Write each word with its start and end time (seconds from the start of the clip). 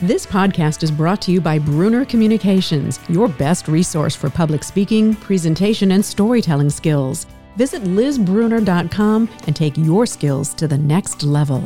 This 0.00 0.26
podcast 0.26 0.82
is 0.82 0.90
brought 0.90 1.22
to 1.22 1.30
you 1.30 1.40
by 1.40 1.56
Bruner 1.56 2.04
Communications, 2.04 2.98
your 3.08 3.28
best 3.28 3.68
resource 3.68 4.16
for 4.16 4.28
public 4.28 4.64
speaking, 4.64 5.14
presentation, 5.14 5.92
and 5.92 6.04
storytelling 6.04 6.70
skills. 6.70 7.26
Visit 7.54 7.84
lizbruner.com 7.84 9.30
and 9.46 9.54
take 9.54 9.78
your 9.78 10.04
skills 10.04 10.52
to 10.54 10.66
the 10.66 10.76
next 10.76 11.22
level. 11.22 11.60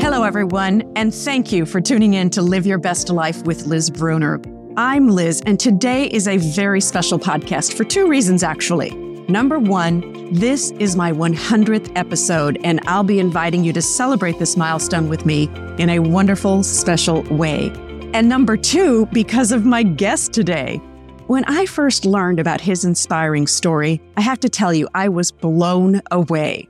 Hello, 0.00 0.24
everyone, 0.24 0.82
and 0.96 1.14
thank 1.14 1.52
you 1.52 1.64
for 1.64 1.80
tuning 1.80 2.14
in 2.14 2.28
to 2.30 2.42
Live 2.42 2.66
Your 2.66 2.78
Best 2.78 3.08
Life 3.08 3.44
with 3.44 3.66
Liz 3.66 3.90
Bruner. 3.90 4.40
I'm 4.76 5.06
Liz, 5.06 5.40
and 5.46 5.60
today 5.60 6.06
is 6.06 6.26
a 6.26 6.38
very 6.38 6.80
special 6.80 7.20
podcast 7.20 7.74
for 7.74 7.84
two 7.84 8.08
reasons, 8.08 8.42
actually. 8.42 9.07
Number 9.30 9.58
one, 9.58 10.32
this 10.32 10.70
is 10.78 10.96
my 10.96 11.12
100th 11.12 11.92
episode, 11.96 12.58
and 12.64 12.80
I'll 12.86 13.04
be 13.04 13.20
inviting 13.20 13.62
you 13.62 13.74
to 13.74 13.82
celebrate 13.82 14.38
this 14.38 14.56
milestone 14.56 15.10
with 15.10 15.26
me 15.26 15.50
in 15.76 15.90
a 15.90 15.98
wonderful, 15.98 16.62
special 16.62 17.20
way. 17.24 17.70
And 18.14 18.26
number 18.26 18.56
two, 18.56 19.04
because 19.12 19.52
of 19.52 19.66
my 19.66 19.82
guest 19.82 20.32
today. 20.32 20.78
When 21.26 21.44
I 21.44 21.66
first 21.66 22.06
learned 22.06 22.40
about 22.40 22.62
his 22.62 22.86
inspiring 22.86 23.46
story, 23.46 24.00
I 24.16 24.22
have 24.22 24.40
to 24.40 24.48
tell 24.48 24.72
you, 24.72 24.88
I 24.94 25.10
was 25.10 25.30
blown 25.30 26.00
away. 26.10 26.66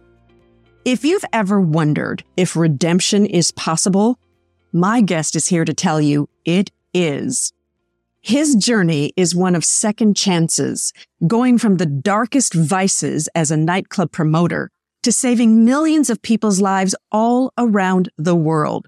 If 0.85 1.05
you've 1.05 1.25
ever 1.33 1.61
wondered 1.61 2.25
if 2.37 2.57
redemption 2.57 3.25
is 3.25 3.53
possible, 3.53 4.19
my 4.73 5.01
guest 5.01 5.37
is 5.37 5.47
here 5.47 5.65
to 5.65 5.73
tell 5.73 6.01
you 6.01 6.29
it 6.45 6.73
is. 6.93 7.53
His 8.29 8.57
journey 8.57 9.15
is 9.17 9.35
one 9.35 9.55
of 9.55 9.65
second 9.65 10.15
chances, 10.15 10.93
going 11.27 11.57
from 11.57 11.79
the 11.79 11.87
darkest 11.87 12.53
vices 12.53 13.27
as 13.35 13.51
a 13.51 13.57
nightclub 13.57 14.13
promoter 14.13 14.71
to 15.03 15.13
saving 15.13 15.65
millions 15.65 16.11
of 16.11 16.21
people's 16.21 16.61
lives 16.61 16.95
all 17.11 17.55
around 17.57 18.11
the 18.19 18.35
world. 18.35 18.87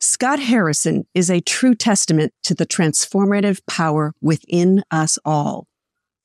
Scott 0.00 0.40
Harrison 0.40 1.04
is 1.12 1.30
a 1.30 1.42
true 1.42 1.74
testament 1.74 2.32
to 2.44 2.54
the 2.54 2.64
transformative 2.64 3.60
power 3.66 4.14
within 4.22 4.82
us 4.90 5.18
all. 5.26 5.66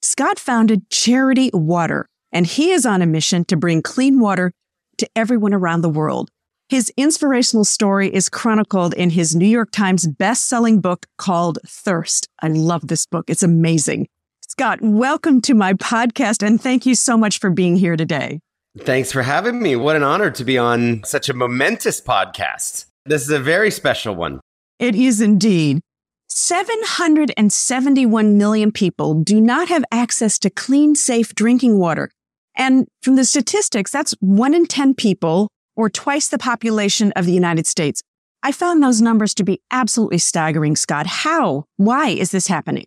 Scott 0.01 0.39
founded 0.39 0.89
Charity 0.89 1.49
Water, 1.53 2.07
and 2.31 2.47
he 2.47 2.71
is 2.71 2.85
on 2.85 3.01
a 3.01 3.05
mission 3.05 3.43
to 3.43 3.57
bring 3.57 3.81
clean 3.81 4.17
water 4.17 4.53
to 4.99 5.09
everyone 5.13 5.53
around 5.53 5.81
the 5.81 5.89
world. 5.89 6.31
His 6.67 6.91
inspirational 6.97 7.63
story 7.63 8.11
is 8.11 8.27
chronicled 8.27 8.95
in 8.95 9.11
his 9.11 9.35
New 9.35 9.45
York 9.45 9.69
Times 9.69 10.07
best-selling 10.07 10.81
book 10.81 11.05
called 11.19 11.59
Thirst. 11.63 12.27
I 12.41 12.47
love 12.47 12.87
this 12.87 13.05
book. 13.05 13.29
It's 13.29 13.43
amazing. 13.43 14.07
Scott, 14.41 14.79
welcome 14.81 15.41
to 15.41 15.53
my 15.53 15.73
podcast 15.73 16.41
and 16.41 16.59
thank 16.59 16.87
you 16.87 16.95
so 16.95 17.17
much 17.17 17.37
for 17.37 17.51
being 17.51 17.75
here 17.75 17.95
today. 17.95 18.39
Thanks 18.79 19.11
for 19.11 19.21
having 19.21 19.61
me. 19.61 19.75
What 19.75 19.95
an 19.95 20.01
honor 20.01 20.31
to 20.31 20.43
be 20.43 20.57
on 20.57 21.03
such 21.03 21.29
a 21.29 21.35
momentous 21.35 22.01
podcast. 22.01 22.85
This 23.05 23.21
is 23.21 23.29
a 23.29 23.37
very 23.37 23.69
special 23.69 24.15
one. 24.15 24.39
It 24.79 24.95
is 24.95 25.21
indeed. 25.21 25.81
771 26.29 28.37
million 28.39 28.71
people 28.71 29.13
do 29.13 29.39
not 29.39 29.69
have 29.69 29.85
access 29.91 30.39
to 30.39 30.49
clean, 30.49 30.95
safe 30.95 31.35
drinking 31.35 31.77
water. 31.77 32.09
And 32.57 32.87
from 33.03 33.17
the 33.17 33.25
statistics, 33.25 33.91
that's 33.91 34.15
one 34.19 34.55
in 34.55 34.65
10 34.65 34.95
people 34.95 35.49
or 35.75 35.89
twice 35.89 36.27
the 36.27 36.37
population 36.37 37.11
of 37.13 37.25
the 37.25 37.33
United 37.33 37.67
States. 37.67 38.01
I 38.43 38.51
found 38.51 38.83
those 38.83 39.01
numbers 39.01 39.33
to 39.35 39.43
be 39.43 39.61
absolutely 39.71 40.19
staggering, 40.19 40.75
Scott. 40.75 41.07
How? 41.07 41.65
Why 41.77 42.09
is 42.09 42.31
this 42.31 42.47
happening? 42.47 42.85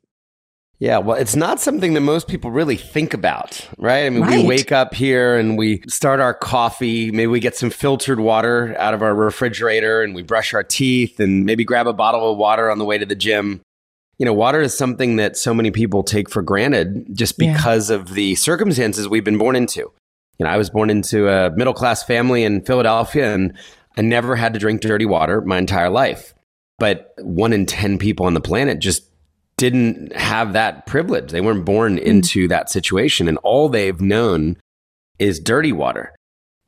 Yeah, 0.80 0.98
well, 0.98 1.16
it's 1.16 1.34
not 1.34 1.58
something 1.58 1.94
that 1.94 2.02
most 2.02 2.28
people 2.28 2.52
really 2.52 2.76
think 2.76 3.12
about, 3.12 3.68
right? 3.78 4.06
I 4.06 4.10
mean, 4.10 4.22
right. 4.22 4.42
we 4.42 4.46
wake 4.46 4.70
up 4.70 4.94
here 4.94 5.36
and 5.36 5.58
we 5.58 5.82
start 5.88 6.20
our 6.20 6.32
coffee. 6.32 7.10
Maybe 7.10 7.26
we 7.26 7.40
get 7.40 7.56
some 7.56 7.70
filtered 7.70 8.20
water 8.20 8.76
out 8.78 8.94
of 8.94 9.02
our 9.02 9.12
refrigerator 9.12 10.02
and 10.02 10.14
we 10.14 10.22
brush 10.22 10.54
our 10.54 10.62
teeth 10.62 11.18
and 11.18 11.44
maybe 11.44 11.64
grab 11.64 11.88
a 11.88 11.92
bottle 11.92 12.30
of 12.30 12.38
water 12.38 12.70
on 12.70 12.78
the 12.78 12.84
way 12.84 12.96
to 12.96 13.04
the 13.04 13.16
gym. 13.16 13.60
You 14.18 14.26
know, 14.26 14.32
water 14.32 14.60
is 14.60 14.76
something 14.78 15.16
that 15.16 15.36
so 15.36 15.52
many 15.52 15.72
people 15.72 16.04
take 16.04 16.30
for 16.30 16.42
granted 16.42 17.06
just 17.12 17.38
because 17.38 17.90
yeah. 17.90 17.96
of 17.96 18.14
the 18.14 18.36
circumstances 18.36 19.08
we've 19.08 19.24
been 19.24 19.38
born 19.38 19.56
into. 19.56 19.92
You 20.38 20.44
know, 20.44 20.50
I 20.50 20.56
was 20.56 20.70
born 20.70 20.90
into 20.90 21.28
a 21.28 21.50
middle 21.50 21.74
class 21.74 22.02
family 22.02 22.44
in 22.44 22.64
Philadelphia 22.64 23.34
and 23.34 23.56
I 23.96 24.02
never 24.02 24.36
had 24.36 24.52
to 24.54 24.60
drink 24.60 24.80
dirty 24.80 25.06
water 25.06 25.40
my 25.40 25.58
entire 25.58 25.90
life. 25.90 26.34
But 26.78 27.12
one 27.18 27.52
in 27.52 27.66
10 27.66 27.98
people 27.98 28.26
on 28.26 28.34
the 28.34 28.40
planet 28.40 28.78
just 28.78 29.08
didn't 29.56 30.12
have 30.14 30.52
that 30.52 30.86
privilege. 30.86 31.32
They 31.32 31.40
weren't 31.40 31.64
born 31.64 31.96
mm. 31.96 32.02
into 32.02 32.48
that 32.48 32.70
situation. 32.70 33.28
And 33.28 33.38
all 33.38 33.68
they've 33.68 34.00
known 34.00 34.56
is 35.18 35.40
dirty 35.40 35.72
water. 35.72 36.14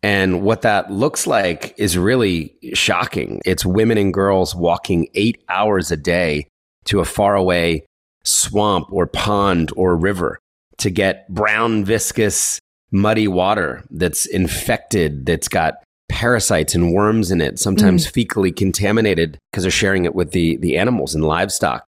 And 0.03 0.43
what 0.43 0.63
that 0.63 0.91
looks 0.91 1.27
like 1.27 1.75
is 1.79 1.97
really 1.97 2.57
shocking. 2.75 3.41
It's 3.45 3.65
women 3.65 3.99
and 3.99 4.13
girls 4.13 4.55
walking 4.55 5.09
eight 5.15 5.45
hours 5.49 5.93
a 5.93 5.97
day 5.97 6.49
to 6.87 7.01
a 7.01 7.05
faraway 7.05 7.85
swamp 8.25 8.89
or 8.91 9.07
pond 9.07 9.71
or 9.77 9.97
river 9.97 10.39
to 10.79 10.91
get 10.91 11.29
brown, 11.29 11.85
viscous, 11.85 12.59
muddy 12.93 13.29
water 13.29 13.85
that's 13.91 14.27
infected, 14.27 15.27
that's 15.27 15.49
got 15.49 15.75
parasites 16.09 16.75
and 16.75 16.93
worms 16.93 17.31
in 17.31 17.41
it, 17.41 17.59
sometimes 17.59 18.07
mm. 18.07 18.27
fecally 18.27 18.55
contaminated 18.55 19.39
because 19.51 19.63
they're 19.63 19.71
sharing 19.71 20.05
it 20.05 20.15
with 20.15 20.33
the, 20.33 20.57
the 20.57 20.77
animals 20.77 21.15
and 21.15 21.25
livestock. 21.25 21.85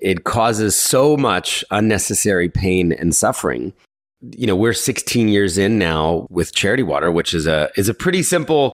It 0.00 0.24
causes 0.24 0.76
so 0.76 1.16
much 1.16 1.64
unnecessary 1.70 2.48
pain 2.48 2.92
and 2.92 3.14
suffering. 3.14 3.72
You 4.20 4.46
know, 4.46 4.56
we're 4.56 4.72
16 4.72 5.28
years 5.28 5.58
in 5.58 5.78
now 5.78 6.26
with 6.30 6.54
Charity 6.54 6.82
Water, 6.82 7.10
which 7.10 7.34
is 7.34 7.46
a 7.46 7.70
is 7.76 7.88
a 7.88 7.94
pretty 7.94 8.22
simple 8.22 8.72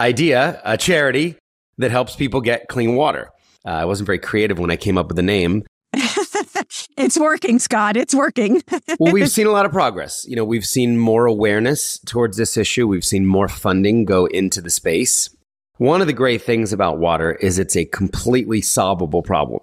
idea, 0.00 0.60
a 0.64 0.76
charity 0.76 1.36
that 1.78 1.90
helps 1.90 2.16
people 2.16 2.40
get 2.40 2.68
clean 2.68 2.96
water. 2.96 3.30
Uh, 3.66 3.70
I 3.70 3.84
wasn't 3.84 4.06
very 4.06 4.18
creative 4.18 4.58
when 4.58 4.70
I 4.70 4.76
came 4.76 4.96
up 4.96 5.08
with 5.08 5.16
the 5.16 5.22
name. 5.22 5.64
it's 6.96 7.18
working, 7.18 7.58
Scott. 7.58 7.96
It's 7.96 8.14
working. 8.14 8.62
well, 8.98 9.12
we've 9.12 9.30
seen 9.30 9.46
a 9.46 9.52
lot 9.52 9.66
of 9.66 9.72
progress. 9.72 10.24
You 10.28 10.36
know, 10.36 10.44
we've 10.44 10.66
seen 10.66 10.98
more 10.98 11.26
awareness 11.26 11.98
towards 12.00 12.36
this 12.36 12.56
issue. 12.56 12.86
We've 12.86 13.04
seen 13.04 13.26
more 13.26 13.48
funding 13.48 14.04
go 14.04 14.26
into 14.26 14.60
the 14.60 14.70
space. 14.70 15.30
One 15.78 16.00
of 16.00 16.06
the 16.06 16.12
great 16.12 16.42
things 16.42 16.72
about 16.72 16.98
water 16.98 17.32
is 17.34 17.58
it's 17.58 17.76
a 17.76 17.84
completely 17.84 18.62
solvable 18.62 19.22
problem. 19.22 19.62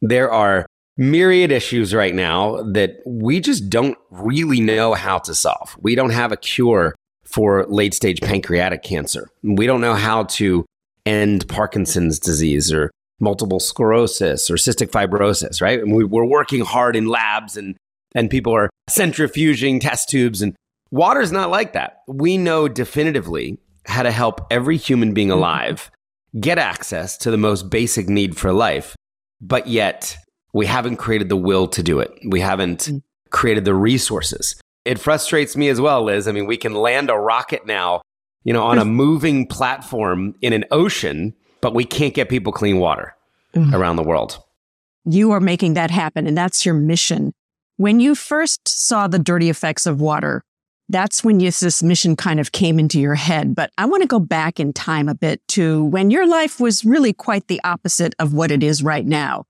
There 0.00 0.30
are 0.30 0.66
myriad 0.96 1.50
issues 1.50 1.94
right 1.94 2.14
now 2.14 2.62
that 2.62 2.98
we 3.06 3.40
just 3.40 3.68
don't 3.68 3.96
really 4.10 4.60
know 4.60 4.94
how 4.94 5.18
to 5.18 5.34
solve. 5.34 5.76
We 5.80 5.94
don't 5.94 6.10
have 6.10 6.32
a 6.32 6.36
cure 6.36 6.94
for 7.24 7.66
late 7.66 7.94
stage 7.94 8.20
pancreatic 8.20 8.82
cancer. 8.82 9.30
We 9.42 9.66
don't 9.66 9.80
know 9.80 9.94
how 9.94 10.24
to 10.24 10.64
end 11.06 11.48
Parkinson's 11.48 12.18
disease 12.18 12.72
or 12.72 12.90
multiple 13.20 13.60
sclerosis 13.60 14.50
or 14.50 14.54
cystic 14.54 14.90
fibrosis, 14.90 15.60
right? 15.60 15.80
And 15.80 15.94
we, 15.94 16.04
we're 16.04 16.24
working 16.24 16.64
hard 16.64 16.96
in 16.96 17.06
labs 17.06 17.56
and, 17.56 17.76
and 18.14 18.30
people 18.30 18.54
are 18.54 18.70
centrifuging 18.88 19.80
test 19.80 20.08
tubes 20.08 20.40
and 20.42 20.54
water's 20.90 21.32
not 21.32 21.50
like 21.50 21.72
that. 21.72 22.02
We 22.06 22.38
know 22.38 22.68
definitively 22.68 23.58
how 23.86 24.02
to 24.02 24.10
help 24.10 24.46
every 24.50 24.76
human 24.76 25.14
being 25.14 25.30
alive 25.30 25.90
get 26.38 26.58
access 26.58 27.16
to 27.18 27.30
the 27.30 27.36
most 27.36 27.70
basic 27.70 28.08
need 28.08 28.36
for 28.36 28.52
life, 28.52 28.94
but 29.40 29.66
yet 29.66 30.16
we 30.52 30.66
haven't 30.66 30.96
created 30.96 31.28
the 31.28 31.36
will 31.36 31.66
to 31.68 31.82
do 31.82 32.00
it. 32.00 32.12
We 32.26 32.40
haven't 32.40 32.80
mm. 32.80 33.02
created 33.30 33.64
the 33.64 33.74
resources. 33.74 34.60
It 34.84 34.98
frustrates 34.98 35.56
me 35.56 35.68
as 35.68 35.80
well, 35.80 36.04
Liz. 36.04 36.28
I 36.28 36.32
mean, 36.32 36.46
we 36.46 36.56
can 36.56 36.74
land 36.74 37.10
a 37.10 37.14
rocket 37.14 37.66
now, 37.66 38.02
you 38.44 38.52
know, 38.52 38.62
on 38.62 38.78
a 38.78 38.84
moving 39.04 39.46
platform 39.46 40.34
in 40.40 40.52
an 40.52 40.64
ocean 40.70 41.34
but 41.60 41.74
we 41.74 41.84
can't 41.84 42.14
get 42.14 42.28
people 42.28 42.52
clean 42.52 42.78
water 42.78 43.14
mm. 43.54 43.72
around 43.74 43.96
the 43.96 44.02
world. 44.02 44.42
You 45.04 45.32
are 45.32 45.40
making 45.40 45.74
that 45.74 45.90
happen, 45.90 46.26
and 46.26 46.36
that's 46.36 46.64
your 46.66 46.74
mission. 46.74 47.32
When 47.76 48.00
you 48.00 48.14
first 48.14 48.66
saw 48.66 49.06
the 49.06 49.18
dirty 49.18 49.48
effects 49.48 49.86
of 49.86 50.00
water, 50.00 50.42
that's 50.88 51.22
when 51.22 51.38
you, 51.40 51.50
this 51.50 51.82
mission 51.82 52.16
kind 52.16 52.40
of 52.40 52.52
came 52.52 52.78
into 52.78 52.98
your 52.98 53.14
head. 53.14 53.54
But 53.54 53.70
I 53.78 53.86
want 53.86 54.02
to 54.02 54.08
go 54.08 54.18
back 54.18 54.58
in 54.58 54.72
time 54.72 55.08
a 55.08 55.14
bit 55.14 55.46
to 55.48 55.84
when 55.84 56.10
your 56.10 56.26
life 56.26 56.60
was 56.60 56.84
really 56.84 57.12
quite 57.12 57.46
the 57.46 57.60
opposite 57.62 58.14
of 58.18 58.32
what 58.32 58.50
it 58.50 58.62
is 58.62 58.82
right 58.82 59.06
now. 59.06 59.44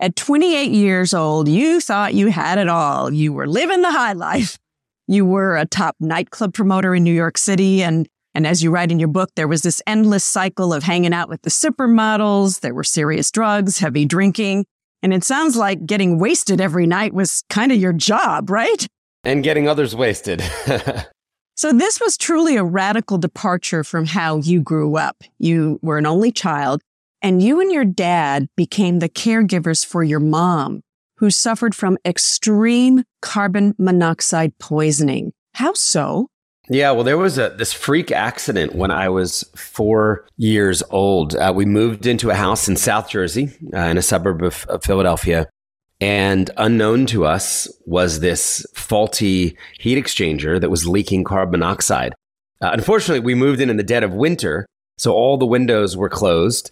At 0.00 0.16
28 0.16 0.70
years 0.70 1.14
old, 1.14 1.48
you 1.48 1.80
thought 1.80 2.14
you 2.14 2.28
had 2.28 2.58
it 2.58 2.68
all. 2.68 3.12
You 3.12 3.32
were 3.32 3.46
living 3.46 3.82
the 3.82 3.92
high 3.92 4.12
life. 4.12 4.58
You 5.06 5.24
were 5.24 5.56
a 5.56 5.66
top 5.66 5.96
nightclub 6.00 6.54
promoter 6.54 6.94
in 6.94 7.04
New 7.04 7.12
York 7.12 7.38
City 7.38 7.82
and 7.82 8.08
and 8.34 8.46
as 8.46 8.62
you 8.62 8.70
write 8.70 8.90
in 8.90 8.98
your 8.98 9.08
book, 9.08 9.30
there 9.36 9.46
was 9.46 9.62
this 9.62 9.80
endless 9.86 10.24
cycle 10.24 10.74
of 10.74 10.82
hanging 10.82 11.14
out 11.14 11.28
with 11.28 11.42
the 11.42 11.50
supermodels. 11.50 12.60
There 12.60 12.74
were 12.74 12.84
serious 12.84 13.30
drugs, 13.30 13.78
heavy 13.78 14.04
drinking. 14.04 14.66
And 15.02 15.14
it 15.14 15.22
sounds 15.22 15.56
like 15.56 15.86
getting 15.86 16.18
wasted 16.18 16.60
every 16.60 16.86
night 16.86 17.12
was 17.12 17.44
kind 17.50 17.70
of 17.70 17.78
your 17.78 17.92
job, 17.92 18.50
right? 18.50 18.86
And 19.22 19.44
getting 19.44 19.68
others 19.68 19.94
wasted. 19.94 20.42
so 21.56 21.72
this 21.72 22.00
was 22.00 22.16
truly 22.16 22.56
a 22.56 22.64
radical 22.64 23.18
departure 23.18 23.84
from 23.84 24.06
how 24.06 24.38
you 24.38 24.60
grew 24.60 24.96
up. 24.96 25.22
You 25.38 25.78
were 25.82 25.98
an 25.98 26.06
only 26.06 26.32
child 26.32 26.82
and 27.22 27.42
you 27.42 27.60
and 27.60 27.70
your 27.70 27.84
dad 27.84 28.48
became 28.56 28.98
the 28.98 29.08
caregivers 29.08 29.84
for 29.84 30.02
your 30.02 30.20
mom 30.20 30.82
who 31.18 31.30
suffered 31.30 31.74
from 31.74 31.96
extreme 32.04 33.04
carbon 33.22 33.74
monoxide 33.78 34.58
poisoning. 34.58 35.32
How 35.54 35.72
so? 35.74 36.28
Yeah, 36.70 36.92
well, 36.92 37.04
there 37.04 37.18
was 37.18 37.36
a 37.36 37.50
this 37.50 37.74
freak 37.74 38.10
accident 38.10 38.74
when 38.74 38.90
I 38.90 39.10
was 39.10 39.44
four 39.54 40.26
years 40.38 40.82
old. 40.90 41.36
Uh, 41.36 41.52
we 41.54 41.66
moved 41.66 42.06
into 42.06 42.30
a 42.30 42.34
house 42.34 42.68
in 42.68 42.76
South 42.76 43.10
Jersey, 43.10 43.50
uh, 43.74 43.80
in 43.80 43.98
a 43.98 44.02
suburb 44.02 44.42
of, 44.42 44.64
of 44.68 44.82
Philadelphia, 44.82 45.46
and 46.00 46.50
unknown 46.56 47.04
to 47.06 47.26
us 47.26 47.68
was 47.84 48.20
this 48.20 48.66
faulty 48.74 49.58
heat 49.78 50.02
exchanger 50.02 50.58
that 50.58 50.70
was 50.70 50.86
leaking 50.86 51.24
carbon 51.24 51.60
monoxide. 51.60 52.14
Uh, 52.62 52.70
unfortunately, 52.72 53.20
we 53.20 53.34
moved 53.34 53.60
in 53.60 53.68
in 53.68 53.76
the 53.76 53.82
dead 53.82 54.02
of 54.02 54.14
winter, 54.14 54.64
so 54.96 55.12
all 55.12 55.36
the 55.36 55.44
windows 55.44 55.98
were 55.98 56.08
closed, 56.08 56.70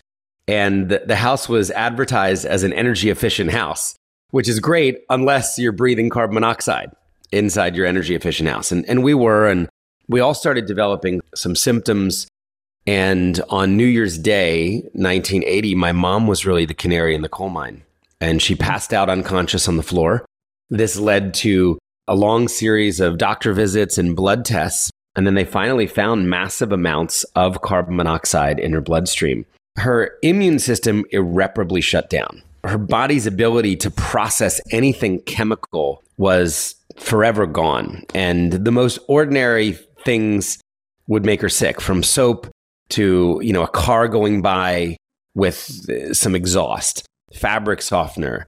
and 0.48 0.88
the, 0.88 1.02
the 1.06 1.16
house 1.16 1.50
was 1.50 1.70
advertised 1.70 2.46
as 2.46 2.62
an 2.62 2.72
energy 2.72 3.10
efficient 3.10 3.50
house, 3.50 3.94
which 4.30 4.48
is 4.48 4.58
great 4.58 5.00
unless 5.10 5.58
you're 5.58 5.70
breathing 5.70 6.08
carbon 6.08 6.34
monoxide 6.34 6.90
inside 7.30 7.76
your 7.76 7.86
energy 7.86 8.14
efficient 8.14 8.48
house. 8.48 8.72
And, 8.72 8.88
and 8.88 9.02
we 9.02 9.12
were, 9.12 9.48
and 9.48 9.68
we 10.08 10.20
all 10.20 10.34
started 10.34 10.66
developing 10.66 11.20
some 11.34 11.56
symptoms. 11.56 12.26
And 12.86 13.40
on 13.48 13.76
New 13.76 13.86
Year's 13.86 14.18
Day, 14.18 14.82
1980, 14.92 15.74
my 15.74 15.92
mom 15.92 16.26
was 16.26 16.44
really 16.44 16.66
the 16.66 16.74
canary 16.74 17.14
in 17.14 17.22
the 17.22 17.28
coal 17.28 17.48
mine. 17.48 17.82
And 18.20 18.42
she 18.42 18.54
passed 18.54 18.92
out 18.92 19.08
unconscious 19.08 19.68
on 19.68 19.76
the 19.76 19.82
floor. 19.82 20.24
This 20.70 20.98
led 20.98 21.34
to 21.34 21.78
a 22.08 22.16
long 22.16 22.48
series 22.48 23.00
of 23.00 23.18
doctor 23.18 23.52
visits 23.52 23.98
and 23.98 24.16
blood 24.16 24.44
tests. 24.44 24.90
And 25.14 25.26
then 25.26 25.34
they 25.34 25.44
finally 25.44 25.86
found 25.86 26.30
massive 26.30 26.72
amounts 26.72 27.24
of 27.36 27.60
carbon 27.62 27.96
monoxide 27.96 28.58
in 28.58 28.72
her 28.72 28.80
bloodstream. 28.80 29.44
Her 29.76 30.12
immune 30.22 30.58
system 30.58 31.04
irreparably 31.10 31.80
shut 31.80 32.10
down. 32.10 32.42
Her 32.64 32.78
body's 32.78 33.26
ability 33.26 33.76
to 33.76 33.90
process 33.90 34.60
anything 34.70 35.20
chemical 35.22 36.02
was 36.16 36.74
forever 36.96 37.46
gone. 37.46 38.04
And 38.14 38.52
the 38.52 38.70
most 38.70 38.98
ordinary 39.08 39.78
things 40.04 40.58
would 41.08 41.24
make 41.24 41.40
her 41.40 41.48
sick 41.48 41.80
from 41.80 42.02
soap 42.02 42.48
to, 42.90 43.40
you 43.42 43.52
know, 43.52 43.62
a 43.62 43.68
car 43.68 44.08
going 44.08 44.42
by 44.42 44.96
with 45.34 45.88
uh, 45.88 46.12
some 46.12 46.34
exhaust, 46.34 47.06
fabric 47.32 47.82
softener, 47.82 48.46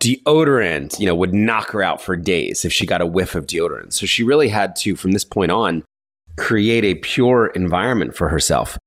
deodorant, 0.00 0.98
you 1.00 1.06
know, 1.06 1.14
would 1.14 1.32
knock 1.32 1.70
her 1.70 1.82
out 1.82 2.00
for 2.00 2.16
days 2.16 2.64
if 2.64 2.72
she 2.72 2.86
got 2.86 3.00
a 3.00 3.06
whiff 3.06 3.34
of 3.34 3.46
deodorant. 3.46 3.92
So 3.92 4.06
she 4.06 4.22
really 4.22 4.48
had 4.48 4.76
to, 4.76 4.96
from 4.96 5.12
this 5.12 5.24
point 5.24 5.50
on, 5.50 5.82
create 6.36 6.84
a 6.84 6.96
pure 6.96 7.46
environment 7.48 8.14
for 8.14 8.28
herself. 8.28 8.78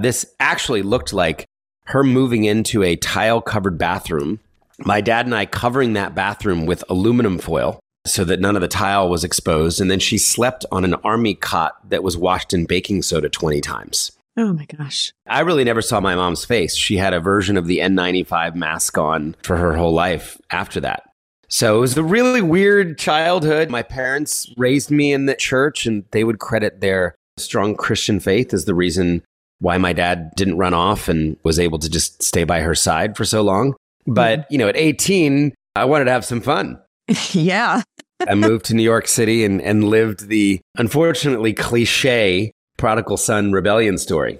This 0.00 0.26
actually 0.40 0.82
looked 0.82 1.12
like 1.12 1.46
her 1.86 2.04
moving 2.04 2.44
into 2.44 2.82
a 2.82 2.96
tile 2.96 3.40
covered 3.40 3.78
bathroom, 3.78 4.40
my 4.80 5.00
dad 5.00 5.26
and 5.26 5.34
I 5.34 5.46
covering 5.46 5.94
that 5.94 6.14
bathroom 6.14 6.66
with 6.66 6.84
aluminum 6.88 7.38
foil 7.38 7.80
so 8.06 8.24
that 8.24 8.40
none 8.40 8.56
of 8.56 8.62
the 8.62 8.68
tile 8.68 9.08
was 9.08 9.24
exposed. 9.24 9.80
And 9.80 9.90
then 9.90 10.00
she 10.00 10.18
slept 10.18 10.64
on 10.72 10.84
an 10.84 10.94
army 11.04 11.34
cot 11.34 11.76
that 11.90 12.02
was 12.02 12.16
washed 12.16 12.54
in 12.54 12.66
baking 12.66 13.02
soda 13.02 13.28
20 13.28 13.60
times. 13.60 14.12
Oh 14.36 14.52
my 14.52 14.66
gosh. 14.66 15.12
I 15.26 15.40
really 15.40 15.64
never 15.64 15.82
saw 15.82 16.00
my 16.00 16.14
mom's 16.14 16.44
face. 16.44 16.76
She 16.76 16.96
had 16.96 17.12
a 17.12 17.20
version 17.20 17.56
of 17.56 17.66
the 17.66 17.78
N95 17.78 18.54
mask 18.54 18.96
on 18.96 19.34
for 19.42 19.56
her 19.56 19.76
whole 19.76 19.92
life 19.92 20.40
after 20.50 20.80
that. 20.80 21.02
So 21.48 21.78
it 21.78 21.80
was 21.80 21.96
a 21.96 22.04
really 22.04 22.42
weird 22.42 22.98
childhood. 22.98 23.70
My 23.70 23.82
parents 23.82 24.52
raised 24.56 24.90
me 24.90 25.12
in 25.12 25.26
the 25.26 25.34
church, 25.34 25.86
and 25.86 26.04
they 26.10 26.22
would 26.22 26.38
credit 26.38 26.80
their 26.80 27.14
strong 27.38 27.74
Christian 27.74 28.20
faith 28.20 28.52
as 28.52 28.66
the 28.66 28.74
reason 28.74 29.24
why 29.58 29.78
my 29.78 29.92
dad 29.92 30.30
didn't 30.36 30.58
run 30.58 30.74
off 30.74 31.08
and 31.08 31.36
was 31.42 31.58
able 31.58 31.78
to 31.78 31.90
just 31.90 32.22
stay 32.22 32.44
by 32.44 32.60
her 32.60 32.74
side 32.74 33.16
for 33.16 33.24
so 33.24 33.42
long. 33.42 33.74
But, 34.06 34.40
mm-hmm. 34.40 34.52
you 34.52 34.58
know, 34.58 34.68
at 34.68 34.76
18, 34.76 35.54
I 35.74 35.84
wanted 35.86 36.04
to 36.04 36.12
have 36.12 36.24
some 36.24 36.40
fun. 36.40 36.78
yeah. 37.32 37.82
I 38.26 38.34
moved 38.34 38.66
to 38.66 38.74
New 38.74 38.82
York 38.82 39.06
City 39.06 39.44
and, 39.44 39.60
and 39.62 39.84
lived 39.84 40.28
the 40.28 40.60
unfortunately 40.76 41.52
cliche 41.52 42.52
prodigal 42.76 43.16
son 43.16 43.52
rebellion 43.52 43.98
story 43.98 44.38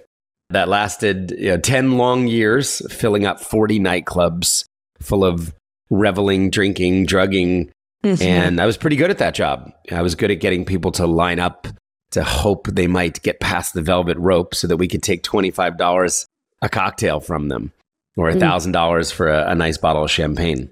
that 0.50 0.68
lasted 0.68 1.32
you 1.32 1.50
know, 1.50 1.58
10 1.58 1.98
long 1.98 2.26
years, 2.26 2.82
filling 2.92 3.26
up 3.26 3.40
40 3.40 3.78
nightclubs 3.78 4.64
full 5.00 5.24
of 5.24 5.54
reveling, 5.90 6.50
drinking, 6.50 7.06
drugging. 7.06 7.70
Mm-hmm. 8.02 8.22
And 8.22 8.60
I 8.60 8.66
was 8.66 8.76
pretty 8.76 8.96
good 8.96 9.10
at 9.10 9.18
that 9.18 9.34
job. 9.34 9.72
I 9.92 10.02
was 10.02 10.14
good 10.14 10.30
at 10.30 10.40
getting 10.40 10.64
people 10.64 10.92
to 10.92 11.06
line 11.06 11.38
up 11.38 11.66
to 12.12 12.24
hope 12.24 12.66
they 12.68 12.86
might 12.86 13.22
get 13.22 13.40
past 13.40 13.74
the 13.74 13.82
velvet 13.82 14.16
rope 14.16 14.54
so 14.54 14.66
that 14.66 14.78
we 14.78 14.88
could 14.88 15.02
take 15.02 15.22
$25 15.22 16.26
a 16.62 16.68
cocktail 16.68 17.20
from 17.20 17.48
them 17.48 17.72
or 18.16 18.30
$1,000 18.30 18.72
mm. 18.72 19.12
for 19.12 19.28
a, 19.28 19.50
a 19.50 19.54
nice 19.54 19.78
bottle 19.78 20.04
of 20.04 20.10
champagne. 20.10 20.70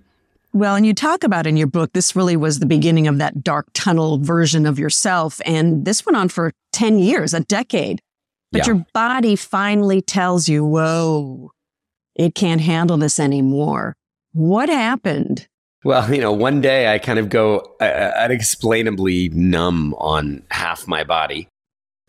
Well, 0.52 0.74
and 0.74 0.86
you 0.86 0.94
talk 0.94 1.22
about 1.22 1.46
in 1.46 1.56
your 1.56 1.66
book, 1.66 1.92
this 1.92 2.16
really 2.16 2.36
was 2.36 2.58
the 2.58 2.66
beginning 2.66 3.06
of 3.06 3.18
that 3.18 3.42
dark 3.42 3.66
tunnel 3.74 4.18
version 4.18 4.64
of 4.64 4.78
yourself. 4.78 5.40
And 5.44 5.84
this 5.84 6.06
went 6.06 6.16
on 6.16 6.28
for 6.28 6.52
10 6.72 6.98
years, 6.98 7.34
a 7.34 7.40
decade. 7.40 8.00
But 8.52 8.60
yeah. 8.66 8.74
your 8.74 8.86
body 8.94 9.36
finally 9.36 10.00
tells 10.00 10.48
you, 10.48 10.64
whoa, 10.64 11.50
it 12.14 12.34
can't 12.34 12.60
handle 12.60 12.96
this 12.96 13.20
anymore. 13.20 13.96
What 14.32 14.68
happened? 14.68 15.48
Well, 15.84 16.12
you 16.12 16.20
know, 16.20 16.32
one 16.32 16.60
day 16.60 16.92
I 16.92 16.98
kind 16.98 17.18
of 17.18 17.28
go 17.28 17.76
uh, 17.80 18.12
unexplainably 18.18 19.28
numb 19.30 19.94
on 19.98 20.42
half 20.50 20.88
my 20.88 21.04
body. 21.04 21.48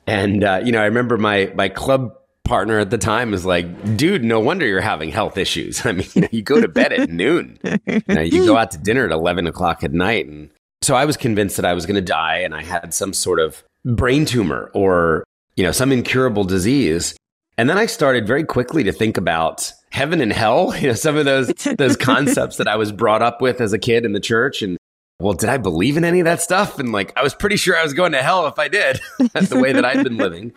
And, 0.06 0.44
uh, 0.44 0.62
you 0.63 0.72
know, 0.72 0.81
I 0.81 0.86
remember 0.86 1.18
my, 1.18 1.51
my 1.54 1.69
club 1.69 2.16
partner 2.48 2.80
at 2.80 2.90
the 2.90 2.98
time 2.98 3.32
was 3.32 3.46
like, 3.46 3.98
dude, 3.98 4.24
no 4.24 4.40
wonder 4.40 4.66
you're 4.66 4.82
having 4.82 5.10
health 5.10 5.38
issues. 5.38 5.86
I 5.86 5.92
mean, 5.92 6.08
you, 6.16 6.22
know, 6.22 6.28
you 6.32 6.42
go 6.42 6.60
to 6.60 6.68
bed 6.68 6.94
at 6.94 7.10
noon, 7.12 7.60
you, 7.86 8.02
know, 8.08 8.22
you 8.22 8.46
go 8.46 8.58
out 8.58 8.72
to 8.72 8.78
dinner 8.78 9.06
at 9.06 9.12
11 9.12 9.46
o'clock 9.46 9.84
at 9.84 9.92
night. 9.92 10.26
And 10.28 10.50
so 10.82 10.96
I 10.96 11.06
was 11.06 11.18
convinced 11.18 11.58
that 11.58 11.66
I 11.66 11.74
was 11.74 11.86
going 11.86 11.96
to 11.96 12.02
die 12.02 12.38
and 12.38 12.56
I 12.56 12.64
had 12.64 12.94
some 12.94 13.14
sort 13.14 13.40
of 13.40 13.64
brain 13.86 14.26
tumor 14.26 14.72
or, 14.74 15.24
you 15.56 15.64
know, 15.64 15.72
some 15.72 15.92
incurable 15.92 16.44
disease. 16.44 17.16
And 17.58 17.70
then 17.70 17.78
I 17.78 17.86
started 17.88 18.28
very 18.28 18.44
quickly 18.44 18.84
to 18.84 18.92
think 18.92 19.18
about 19.18 19.72
heaven 19.92 20.22
and 20.22 20.32
hell, 20.32 20.76
you 20.80 20.88
know, 20.88 20.94
some 20.94 21.18
of 21.18 21.26
those, 21.26 21.48
those 21.78 21.98
concepts 21.98 22.58
that 22.58 22.68
I 22.68 22.76
was 22.78 22.92
brought 22.92 23.22
up 23.22 23.42
with 23.42 23.62
as 23.62 23.74
a 23.74 23.80
kid 23.80 24.06
in 24.06 24.14
the 24.14 24.20
church. 24.20 24.62
And 24.62 24.78
well, 25.20 25.34
did 25.34 25.50
I 25.50 25.58
believe 25.58 25.98
in 25.98 26.06
any 26.06 26.20
of 26.20 26.26
that 26.26 26.42
stuff? 26.42 26.80
And 26.80 26.92
like, 26.92 27.12
I 27.18 27.24
was 27.24 27.34
pretty 27.34 27.58
sure 27.58 27.76
I 27.76 27.84
was 27.84 27.94
going 27.94 28.12
to 28.12 28.22
hell 28.22 28.48
if 28.48 28.60
I 28.60 28.68
did, 28.68 29.00
That's 29.34 29.50
the 29.50 29.60
way 29.60 29.74
that 29.74 29.84
I'd 29.84 30.04
been 30.04 30.18
living. 30.18 30.54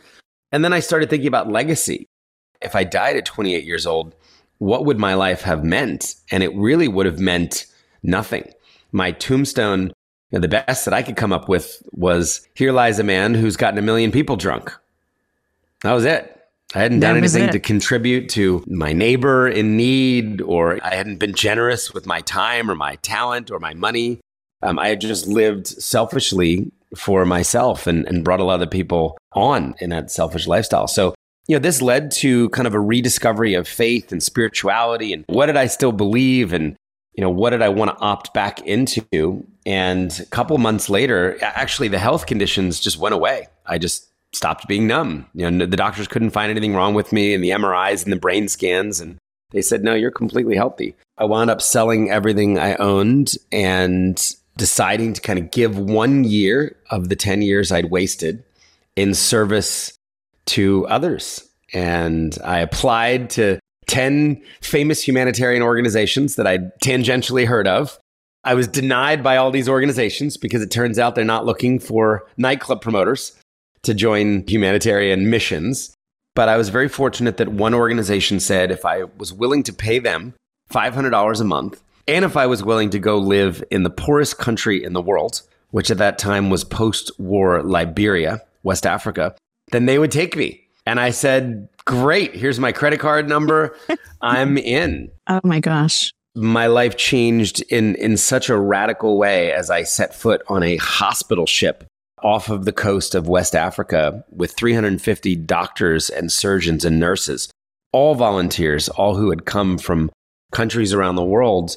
And 0.53 0.65
then 0.65 0.73
I 0.73 0.81
started 0.81 1.11
thinking 1.11 1.29
about 1.29 1.51
legacy. 1.51 2.09
If 2.61 2.75
I 2.75 2.85
died 2.85 3.17
at 3.17 3.25
28 3.25 3.65
years 3.65 3.87
old, 3.87 4.15
what 4.59 4.85
would 4.85 4.99
my 4.99 5.15
life 5.15 5.43
have 5.43 5.65
meant? 5.65 6.15
And 6.31 6.43
it 6.43 6.55
really 6.55 6.89
would 6.89 7.07
have 7.07 7.19
meant 7.19 7.67
nothing. 8.03 8.53
My 8.93 9.13
tombstone, 9.13 9.89
you 10.31 10.39
know, 10.39 10.41
the 10.41 10.49
best 10.49 10.85
that 10.85 10.95
I 10.95 11.03
could 11.03 11.17
come 11.17 11.33
up 11.33 11.49
with 11.49 11.83
was 11.93 12.47
here 12.55 12.73
lies 12.73 12.99
a 12.99 13.05
man 13.05 13.35
who's 13.35 13.57
gotten 13.57 13.79
a 13.79 13.83
million 13.83 14.13
people 14.13 14.37
drunk. 14.37 14.73
That 15.83 15.93
was 15.93 16.05
it. 16.05 16.37
I 16.75 16.81
hadn't 16.81 17.01
done 17.01 17.17
anything 17.17 17.51
to 17.51 17.59
contribute 17.59 18.29
to 18.31 18.65
my 18.69 18.93
neighbor 18.93 19.49
in 19.49 19.77
need, 19.77 20.41
or 20.41 20.79
I 20.85 20.95
hadn't 20.95 21.17
been 21.17 21.35
generous 21.35 21.93
with 21.93 22.07
my 22.07 22.21
time 22.21 22.71
or 22.71 22.77
my 22.77 22.95
talent 22.97 23.51
or 23.51 23.59
my 23.59 23.75
money. 23.75 24.21
Um, 24.63 24.79
I 24.79 24.89
had 24.89 25.01
just 25.01 25.27
lived 25.27 25.67
selfishly 25.67 26.71
for 26.97 27.25
myself 27.25 27.87
and, 27.87 28.07
and 28.07 28.25
brought 28.25 28.41
a 28.41 28.45
lot 28.45 28.63
of 28.63 28.71
people 28.71 29.17
on 29.33 29.75
in 29.81 29.91
that 29.91 30.11
selfish 30.11 30.47
lifestyle. 30.47 30.87
So, 30.87 31.15
you 31.47 31.57
know, 31.57 31.61
this 31.61 31.83
led 31.83 32.11
to 32.13 32.49
kind 32.51 32.67
of 32.67 32.75
a 32.75 32.81
rediscovery 32.81 33.55
of 33.55 33.67
faith 33.67 34.13
and 34.13 34.23
spirituality 34.23 35.13
and 35.13 35.25
what 35.29 35.47
did 35.47 35.57
I 35.57 35.67
still 35.67 35.93
believe 35.93 36.53
and, 36.53 36.77
you 37.15 37.23
know, 37.23 37.31
what 37.31 37.51
did 37.51 37.63
I 37.63 37.69
want 37.69 37.91
to 37.91 38.03
opt 38.03 38.33
back 38.35 38.61
into? 38.67 39.47
And 39.67 40.19
a 40.21 40.27
couple 40.27 40.57
months 40.59 40.89
later, 40.89 41.39
actually, 41.43 41.89
the 41.89 41.99
health 41.99 42.27
conditions 42.27 42.81
just 42.81 42.99
went 42.99 43.15
away. 43.15 43.49
I 43.67 43.79
just 43.79 44.09
stopped 44.33 44.69
being 44.69 44.87
numb. 44.87 45.27
You 45.35 45.51
know, 45.51 45.67
the 45.67 45.77
doctors 45.77 46.09
couldn't 46.09 46.31
find 46.31 46.51
anything 46.51 46.75
wrong 46.75 46.95
with 46.95 47.13
me 47.13 47.35
and 47.35 47.43
the 47.43 47.51
MRIs 47.51 48.05
and 48.05 48.13
the 48.13 48.17
brain 48.19 48.49
scans. 48.49 49.01
And 49.01 49.19
they 49.51 49.63
said, 49.63 49.83
no, 49.83 49.95
you're 49.95 50.11
completely 50.11 50.57
healthy. 50.57 50.95
I 51.19 51.25
wound 51.25 51.51
up 51.51 51.61
selling 51.61 52.11
everything 52.11 52.59
I 52.59 52.77
owned 52.77 53.33
and 53.53 54.35
deciding 54.57 55.13
to 55.15 55.21
kind 55.21 55.39
of 55.39 55.51
give 55.51 55.79
one 55.79 56.25
year 56.25 56.77
of 56.91 57.09
the 57.09 57.17
10 57.17 57.43
years 57.43 57.73
I'd 57.73 57.91
wasted 57.91 58.45
in 58.97 59.15
service 59.15 59.97
to 60.47 60.87
others. 60.89 61.49
And 61.73 62.37
I 62.45 62.59
applied 62.59 63.31
to 63.31 63.59
10 63.87 64.43
famous 64.61 65.07
humanitarian 65.07 65.63
organizations 65.63 66.37
that 66.37 66.47
I'd 66.47 66.79
tangentially 66.81 67.47
heard 67.47 67.67
of. 67.67 67.99
I 68.45 68.55
was 68.55 68.69
denied 68.69 69.23
by 69.23 69.37
all 69.37 69.51
these 69.51 69.69
organizations 69.69 70.37
because 70.37 70.63
it 70.63 70.71
turns 70.71 70.99
out 70.99 71.15
they're 71.15 71.25
not 71.25 71.45
looking 71.45 71.79
for 71.79 72.27
nightclub 72.37 72.81
promoters 72.81 73.37
to 73.83 73.95
join 73.95 74.47
humanitarian 74.47 75.31
missions. 75.31 75.95
But 76.35 76.49
I 76.49 76.57
was 76.57 76.69
very 76.69 76.89
fortunate 76.89 77.37
that 77.39 77.49
one 77.49 77.75
organization 77.75 78.41
said 78.41 78.71
if 78.71 78.85
I 78.85 79.05
was 79.19 79.33
willing 79.33 79.63
to 79.65 79.73
pay 79.73 79.99
them 79.99 80.35
$500 80.71 81.41
a 81.41 81.45
month, 81.45 81.83
and 82.11 82.25
if 82.25 82.37
I 82.37 82.47
was 82.47 82.65
willing 82.65 82.91
to 82.91 82.99
go 82.99 83.19
live 83.19 83.63
in 83.71 83.85
the 83.85 83.91
poorest 83.91 84.37
country 84.37 84.83
in 84.83 84.95
the 84.95 85.01
world, 85.01 85.43
which 85.71 85.93
at 85.93 85.99
that 85.99 86.19
time 86.19 86.51
was 86.51 86.65
post 86.65 87.13
war 87.21 87.63
Liberia, 87.63 88.43
West 88.65 88.85
Africa, 88.85 89.37
then 89.71 89.87
they 89.87 89.97
would 89.97 90.11
take 90.11 90.37
me. 90.37 90.61
And 90.87 90.99
I 90.99 91.11
said, 91.11 91.69
Great, 91.85 92.35
here's 92.35 92.59
my 92.59 92.73
credit 92.73 92.99
card 92.99 93.29
number. 93.29 93.77
I'm 94.21 94.59
in. 94.59 95.13
Oh 95.29 95.41
my 95.45 95.61
gosh. 95.61 96.13
My 96.35 96.67
life 96.67 96.97
changed 96.97 97.63
in, 97.69 97.95
in 97.95 98.17
such 98.17 98.49
a 98.49 98.59
radical 98.59 99.17
way 99.17 99.53
as 99.53 99.71
I 99.71 99.85
set 99.85 100.15
foot 100.15 100.43
on 100.49 100.65
a 100.65 100.77
hospital 100.79 101.47
ship 101.47 101.85
off 102.23 102.51
of 102.51 102.65
the 102.65 102.73
coast 102.73 103.15
of 103.15 103.29
West 103.29 103.55
Africa 103.55 104.25
with 104.31 104.53
350 104.57 105.37
doctors 105.37 106.11
and 106.11 106.31
surgeons 106.31 106.85
and 106.85 106.99
nurses, 106.99 107.51
all 107.93 108.17
volunteers, 108.17 108.89
all 108.89 109.15
who 109.15 109.31
had 109.31 109.45
come 109.45 109.79
from 109.79 110.11
countries 110.53 110.93
around 110.93 111.15
the 111.15 111.25
world 111.25 111.77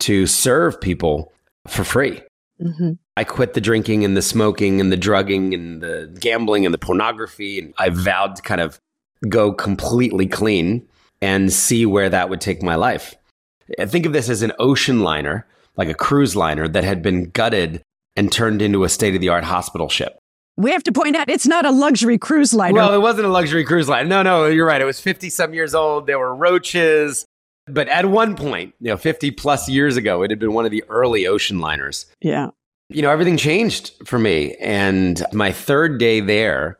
to 0.00 0.26
serve 0.26 0.80
people 0.80 1.32
for 1.66 1.84
free. 1.84 2.22
Mm-hmm. 2.60 2.92
I 3.16 3.24
quit 3.24 3.54
the 3.54 3.60
drinking 3.60 4.04
and 4.04 4.16
the 4.16 4.22
smoking 4.22 4.80
and 4.80 4.90
the 4.90 4.96
drugging 4.96 5.54
and 5.54 5.82
the 5.82 6.14
gambling 6.20 6.64
and 6.64 6.74
the 6.74 6.78
pornography. 6.78 7.58
And 7.58 7.74
I 7.78 7.90
vowed 7.90 8.36
to 8.36 8.42
kind 8.42 8.60
of 8.60 8.78
go 9.28 9.52
completely 9.52 10.26
clean 10.26 10.86
and 11.22 11.52
see 11.52 11.86
where 11.86 12.08
that 12.10 12.28
would 12.28 12.40
take 12.40 12.62
my 12.62 12.74
life. 12.74 13.14
Think 13.78 14.06
of 14.06 14.12
this 14.12 14.28
as 14.28 14.42
an 14.42 14.52
ocean 14.58 15.00
liner, 15.00 15.46
like 15.76 15.88
a 15.88 15.94
cruise 15.94 16.36
liner 16.36 16.68
that 16.68 16.84
had 16.84 17.02
been 17.02 17.30
gutted 17.30 17.82
and 18.16 18.30
turned 18.30 18.62
into 18.62 18.84
a 18.84 18.88
state 18.88 19.14
of 19.14 19.20
the 19.20 19.30
art 19.30 19.44
hospital 19.44 19.88
ship. 19.88 20.18
We 20.56 20.70
have 20.70 20.84
to 20.84 20.92
point 20.92 21.16
out 21.16 21.28
it's 21.28 21.46
not 21.46 21.66
a 21.66 21.70
luxury 21.72 22.18
cruise 22.18 22.54
liner. 22.54 22.74
Well, 22.74 22.94
it 22.94 23.00
wasn't 23.00 23.26
a 23.26 23.30
luxury 23.30 23.64
cruise 23.64 23.88
liner. 23.88 24.08
No, 24.08 24.22
no, 24.22 24.46
you're 24.46 24.66
right. 24.66 24.80
It 24.80 24.84
was 24.84 25.00
50 25.00 25.30
some 25.30 25.52
years 25.52 25.74
old. 25.74 26.06
There 26.06 26.18
were 26.18 26.34
roaches. 26.34 27.24
But 27.66 27.88
at 27.88 28.06
one 28.06 28.36
point, 28.36 28.74
you 28.80 28.90
know, 28.90 28.96
50 28.96 29.30
plus 29.32 29.68
years 29.68 29.96
ago, 29.96 30.22
it 30.22 30.30
had 30.30 30.38
been 30.38 30.52
one 30.52 30.64
of 30.64 30.70
the 30.70 30.84
early 30.88 31.26
ocean 31.26 31.60
liners. 31.60 32.06
Yeah. 32.20 32.50
You 32.90 33.02
know, 33.02 33.10
everything 33.10 33.36
changed 33.36 33.92
for 34.04 34.18
me. 34.18 34.54
And 34.56 35.22
my 35.32 35.50
third 35.50 35.98
day 35.98 36.20
there, 36.20 36.78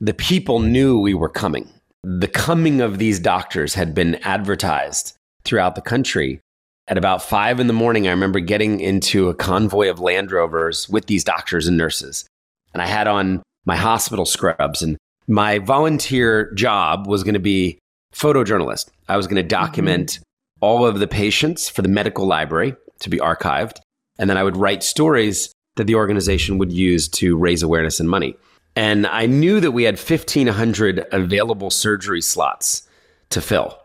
the 0.00 0.14
people 0.14 0.60
knew 0.60 0.98
we 0.98 1.14
were 1.14 1.28
coming. 1.28 1.68
The 2.04 2.28
coming 2.28 2.80
of 2.80 2.98
these 2.98 3.18
doctors 3.18 3.74
had 3.74 3.94
been 3.94 4.14
advertised 4.16 5.16
throughout 5.44 5.74
the 5.74 5.82
country. 5.82 6.40
At 6.88 6.96
about 6.96 7.22
five 7.22 7.60
in 7.60 7.66
the 7.66 7.72
morning, 7.72 8.06
I 8.06 8.10
remember 8.10 8.40
getting 8.40 8.80
into 8.80 9.28
a 9.28 9.34
convoy 9.34 9.90
of 9.90 10.00
Land 10.00 10.32
Rovers 10.32 10.88
with 10.88 11.06
these 11.06 11.24
doctors 11.24 11.66
and 11.66 11.76
nurses. 11.76 12.24
And 12.72 12.80
I 12.80 12.86
had 12.86 13.06
on 13.06 13.42
my 13.64 13.76
hospital 13.76 14.24
scrubs. 14.24 14.80
And 14.80 14.96
my 15.26 15.58
volunteer 15.58 16.52
job 16.54 17.06
was 17.06 17.22
going 17.24 17.34
to 17.34 17.40
be 17.40 17.78
photojournalist. 18.14 18.90
I 19.08 19.16
was 19.16 19.26
going 19.26 19.36
to 19.36 19.42
document 19.42 20.10
mm-hmm. 20.10 20.22
all 20.60 20.86
of 20.86 20.98
the 20.98 21.08
patients 21.08 21.68
for 21.68 21.82
the 21.82 21.88
medical 21.88 22.26
library 22.26 22.74
to 23.00 23.10
be 23.10 23.18
archived. 23.18 23.78
And 24.18 24.28
then 24.28 24.36
I 24.36 24.44
would 24.44 24.56
write 24.56 24.82
stories 24.82 25.52
that 25.76 25.84
the 25.86 25.94
organization 25.94 26.58
would 26.58 26.72
use 26.72 27.08
to 27.08 27.36
raise 27.36 27.62
awareness 27.62 28.00
and 28.00 28.08
money. 28.08 28.36
And 28.76 29.06
I 29.06 29.26
knew 29.26 29.60
that 29.60 29.72
we 29.72 29.84
had 29.84 29.98
1,500 29.98 31.06
available 31.12 31.70
surgery 31.70 32.20
slots 32.20 32.88
to 33.30 33.40
fill. 33.40 33.78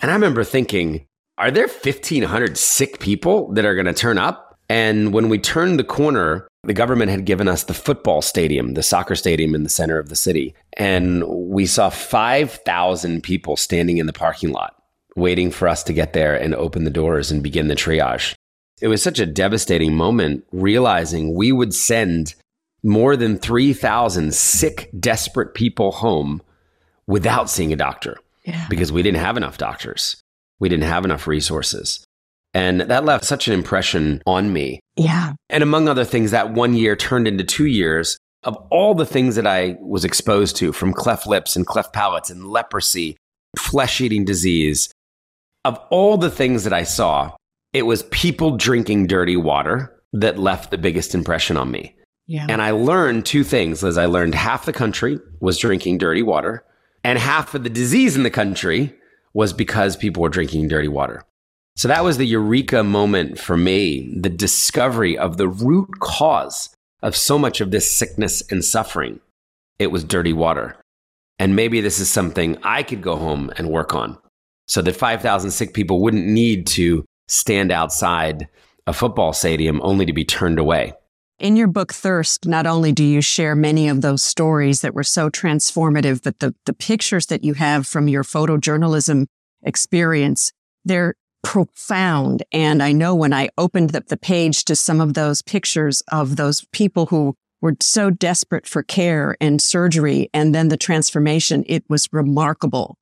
And 0.00 0.10
I 0.10 0.14
remember 0.14 0.44
thinking, 0.44 1.06
are 1.38 1.50
there 1.50 1.68
1,500 1.68 2.56
sick 2.56 2.98
people 2.98 3.52
that 3.52 3.64
are 3.64 3.74
going 3.74 3.86
to 3.86 3.94
turn 3.94 4.18
up? 4.18 4.58
And 4.68 5.12
when 5.12 5.28
we 5.28 5.38
turned 5.38 5.78
the 5.78 5.84
corner, 5.84 6.47
the 6.64 6.74
government 6.74 7.10
had 7.10 7.24
given 7.24 7.48
us 7.48 7.64
the 7.64 7.74
football 7.74 8.20
stadium, 8.20 8.74
the 8.74 8.82
soccer 8.82 9.14
stadium 9.14 9.54
in 9.54 9.62
the 9.62 9.68
center 9.68 9.98
of 9.98 10.08
the 10.08 10.16
city. 10.16 10.54
And 10.74 11.24
we 11.26 11.66
saw 11.66 11.88
5,000 11.88 13.22
people 13.22 13.56
standing 13.56 13.98
in 13.98 14.06
the 14.06 14.12
parking 14.12 14.50
lot 14.50 14.74
waiting 15.18 15.50
for 15.50 15.68
us 15.68 15.82
to 15.82 15.92
get 15.92 16.12
there 16.12 16.40
and 16.40 16.54
open 16.54 16.84
the 16.84 16.90
doors 16.90 17.30
and 17.30 17.42
begin 17.42 17.68
the 17.68 17.74
triage. 17.74 18.34
It 18.80 18.88
was 18.88 19.02
such 19.02 19.18
a 19.18 19.26
devastating 19.26 19.94
moment 19.94 20.44
realizing 20.52 21.34
we 21.34 21.50
would 21.50 21.74
send 21.74 22.34
more 22.82 23.16
than 23.16 23.38
3,000 23.38 24.32
sick, 24.32 24.88
desperate 24.98 25.54
people 25.54 25.90
home 25.90 26.40
without 27.06 27.50
seeing 27.50 27.72
a 27.72 27.76
doctor 27.76 28.18
yeah. 28.44 28.66
because 28.70 28.92
we 28.92 29.02
didn't 29.02 29.20
have 29.20 29.36
enough 29.36 29.58
doctors. 29.58 30.22
We 30.60 30.68
didn't 30.68 30.84
have 30.84 31.04
enough 31.04 31.26
resources. 31.26 32.04
And 32.58 32.80
that 32.80 33.04
left 33.04 33.24
such 33.24 33.46
an 33.46 33.54
impression 33.54 34.20
on 34.26 34.52
me. 34.52 34.80
Yeah. 34.96 35.34
And 35.48 35.62
among 35.62 35.88
other 35.88 36.04
things, 36.04 36.32
that 36.32 36.52
one 36.52 36.74
year 36.74 36.96
turned 36.96 37.28
into 37.28 37.44
two 37.44 37.66
years 37.66 38.18
of 38.42 38.56
all 38.72 38.96
the 38.96 39.06
things 39.06 39.36
that 39.36 39.46
I 39.46 39.76
was 39.80 40.04
exposed 40.04 40.56
to 40.56 40.72
from 40.72 40.92
cleft 40.92 41.24
lips 41.24 41.54
and 41.54 41.64
cleft 41.64 41.92
palates 41.92 42.30
and 42.30 42.48
leprosy, 42.48 43.16
flesh 43.56 44.00
eating 44.00 44.24
disease. 44.24 44.90
Of 45.64 45.78
all 45.90 46.16
the 46.16 46.32
things 46.32 46.64
that 46.64 46.72
I 46.72 46.82
saw, 46.82 47.36
it 47.72 47.82
was 47.82 48.02
people 48.04 48.56
drinking 48.56 49.06
dirty 49.06 49.36
water 49.36 49.94
that 50.12 50.36
left 50.36 50.72
the 50.72 50.78
biggest 50.78 51.14
impression 51.14 51.56
on 51.56 51.70
me. 51.70 51.94
Yeah. 52.26 52.46
And 52.48 52.60
I 52.60 52.72
learned 52.72 53.24
two 53.24 53.44
things, 53.44 53.84
Liz. 53.84 53.96
I 53.96 54.06
learned 54.06 54.34
half 54.34 54.66
the 54.66 54.72
country 54.72 55.20
was 55.38 55.58
drinking 55.58 55.98
dirty 55.98 56.22
water, 56.22 56.64
and 57.04 57.20
half 57.20 57.54
of 57.54 57.62
the 57.62 57.70
disease 57.70 58.16
in 58.16 58.24
the 58.24 58.30
country 58.30 58.96
was 59.32 59.52
because 59.52 59.96
people 59.96 60.24
were 60.24 60.28
drinking 60.28 60.66
dirty 60.66 60.88
water. 60.88 61.22
So 61.78 61.86
that 61.86 62.02
was 62.02 62.18
the 62.18 62.26
eureka 62.26 62.82
moment 62.82 63.38
for 63.38 63.56
me, 63.56 64.12
the 64.20 64.28
discovery 64.28 65.16
of 65.16 65.36
the 65.36 65.46
root 65.46 66.00
cause 66.00 66.70
of 67.04 67.14
so 67.14 67.38
much 67.38 67.60
of 67.60 67.70
this 67.70 67.88
sickness 67.88 68.42
and 68.50 68.64
suffering. 68.64 69.20
It 69.78 69.92
was 69.92 70.02
dirty 70.02 70.32
water. 70.32 70.74
And 71.38 71.54
maybe 71.54 71.80
this 71.80 72.00
is 72.00 72.10
something 72.10 72.58
I 72.64 72.82
could 72.82 73.00
go 73.00 73.14
home 73.14 73.52
and 73.56 73.70
work 73.70 73.94
on 73.94 74.18
so 74.66 74.82
that 74.82 74.96
5,000 74.96 75.52
sick 75.52 75.72
people 75.72 76.02
wouldn't 76.02 76.26
need 76.26 76.66
to 76.66 77.04
stand 77.28 77.70
outside 77.70 78.48
a 78.88 78.92
football 78.92 79.32
stadium 79.32 79.80
only 79.84 80.04
to 80.04 80.12
be 80.12 80.24
turned 80.24 80.58
away. 80.58 80.94
In 81.38 81.54
your 81.54 81.68
book, 81.68 81.92
Thirst, 81.94 82.44
not 82.44 82.66
only 82.66 82.90
do 82.90 83.04
you 83.04 83.20
share 83.20 83.54
many 83.54 83.86
of 83.86 84.00
those 84.00 84.24
stories 84.24 84.80
that 84.80 84.94
were 84.94 85.04
so 85.04 85.30
transformative, 85.30 86.24
but 86.24 86.40
the, 86.40 86.56
the 86.66 86.72
pictures 86.72 87.26
that 87.26 87.44
you 87.44 87.54
have 87.54 87.86
from 87.86 88.08
your 88.08 88.24
photojournalism 88.24 89.26
experience, 89.62 90.50
they're 90.84 91.14
profound. 91.42 92.42
And 92.52 92.82
I 92.82 92.92
know 92.92 93.14
when 93.14 93.32
I 93.32 93.48
opened 93.56 93.90
the, 93.90 94.00
the 94.00 94.16
page 94.16 94.64
to 94.64 94.76
some 94.76 95.00
of 95.00 95.14
those 95.14 95.42
pictures 95.42 96.02
of 96.12 96.36
those 96.36 96.64
people 96.72 97.06
who 97.06 97.34
were 97.60 97.76
so 97.80 98.10
desperate 98.10 98.66
for 98.66 98.82
care 98.82 99.36
and 99.40 99.60
surgery 99.60 100.30
and 100.32 100.54
then 100.54 100.68
the 100.68 100.76
transformation, 100.76 101.64
it 101.66 101.84
was 101.88 102.08
remarkable. 102.12 102.96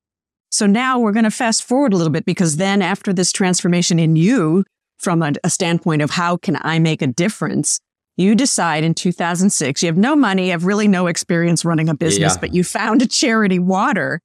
So 0.49 0.65
now 0.65 0.99
we're 0.99 1.11
going 1.11 1.25
to 1.25 1.31
fast 1.31 1.63
forward 1.63 1.93
a 1.93 1.97
little 1.97 2.11
bit 2.11 2.25
because 2.25 2.57
then 2.57 2.81
after 2.81 3.13
this 3.13 3.31
transformation 3.31 3.99
in 3.99 4.15
you, 4.15 4.63
from 4.97 5.21
a, 5.21 5.33
a 5.43 5.49
standpoint 5.49 6.01
of 6.01 6.11
how 6.11 6.37
can 6.37 6.57
I 6.61 6.79
make 6.79 7.01
a 7.01 7.07
difference, 7.07 7.79
you 8.15 8.33
decide 8.33 8.83
in 8.83 8.95
2006, 8.95 9.83
you 9.83 9.87
have 9.87 9.97
no 9.97 10.15
money, 10.15 10.49
have 10.49 10.65
really 10.65 10.87
no 10.87 11.07
experience 11.07 11.63
running 11.63 11.87
a 11.87 11.93
business, 11.93 12.33
yeah. 12.33 12.39
but 12.39 12.53
you 12.53 12.63
found 12.63 13.01
a 13.01 13.07
charity 13.07 13.59
water. 13.59 14.19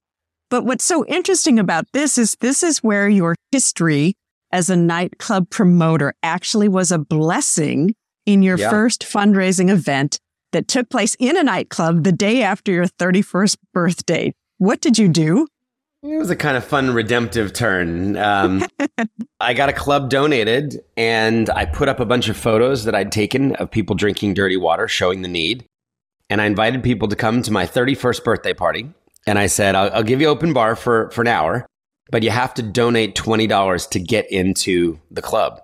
But 0.53 0.65
what's 0.65 0.85
so 0.85 1.03
interesting 1.07 1.57
about 1.57 1.87
this 1.93 2.15
is 2.15 2.37
this 2.39 2.61
is 2.61 2.83
where 2.83 3.09
your 3.09 3.33
history 3.51 4.13
as 4.51 4.69
a 4.69 4.75
nightclub 4.75 5.49
promoter 5.49 6.13
actually 6.21 6.67
was 6.67 6.91
a 6.91 6.99
blessing 6.99 7.95
in 8.27 8.43
your 8.43 8.59
yeah. 8.59 8.69
first 8.69 9.01
fundraising 9.01 9.71
event 9.71 10.19
that 10.51 10.67
took 10.67 10.91
place 10.91 11.15
in 11.17 11.35
a 11.35 11.41
nightclub 11.41 12.03
the 12.03 12.11
day 12.11 12.43
after 12.43 12.71
your 12.71 12.85
31st 12.85 13.57
birthday. 13.73 14.31
What 14.59 14.79
did 14.79 14.99
you 14.99 15.07
do? 15.07 15.47
It 16.03 16.19
was 16.19 16.29
a 16.29 16.35
kind 16.35 16.55
of 16.55 16.63
fun, 16.63 16.93
redemptive 16.93 17.51
turn. 17.53 18.15
Um, 18.17 18.63
I 19.39 19.55
got 19.55 19.69
a 19.69 19.73
club 19.73 20.11
donated 20.11 20.83
and 20.95 21.49
I 21.49 21.65
put 21.65 21.89
up 21.89 21.99
a 21.99 22.05
bunch 22.05 22.29
of 22.29 22.37
photos 22.37 22.83
that 22.83 22.93
I'd 22.93 23.11
taken 23.11 23.55
of 23.55 23.71
people 23.71 23.95
drinking 23.95 24.35
dirty 24.35 24.57
water, 24.57 24.87
showing 24.87 25.23
the 25.23 25.27
need. 25.27 25.65
And 26.29 26.39
I 26.39 26.45
invited 26.45 26.83
people 26.83 27.07
to 27.07 27.15
come 27.15 27.41
to 27.41 27.51
my 27.51 27.65
31st 27.65 28.23
birthday 28.23 28.53
party. 28.53 28.93
And 29.25 29.39
I 29.39 29.47
said, 29.47 29.75
I'll, 29.75 29.91
I'll 29.93 30.03
give 30.03 30.21
you 30.21 30.27
open 30.27 30.53
bar 30.53 30.75
for, 30.75 31.09
for 31.11 31.21
an 31.21 31.27
hour, 31.27 31.65
but 32.11 32.23
you 32.23 32.29
have 32.29 32.53
to 32.55 32.61
donate 32.61 33.15
$20 33.15 33.89
to 33.89 33.99
get 33.99 34.31
into 34.31 34.99
the 35.11 35.21
club. 35.21 35.61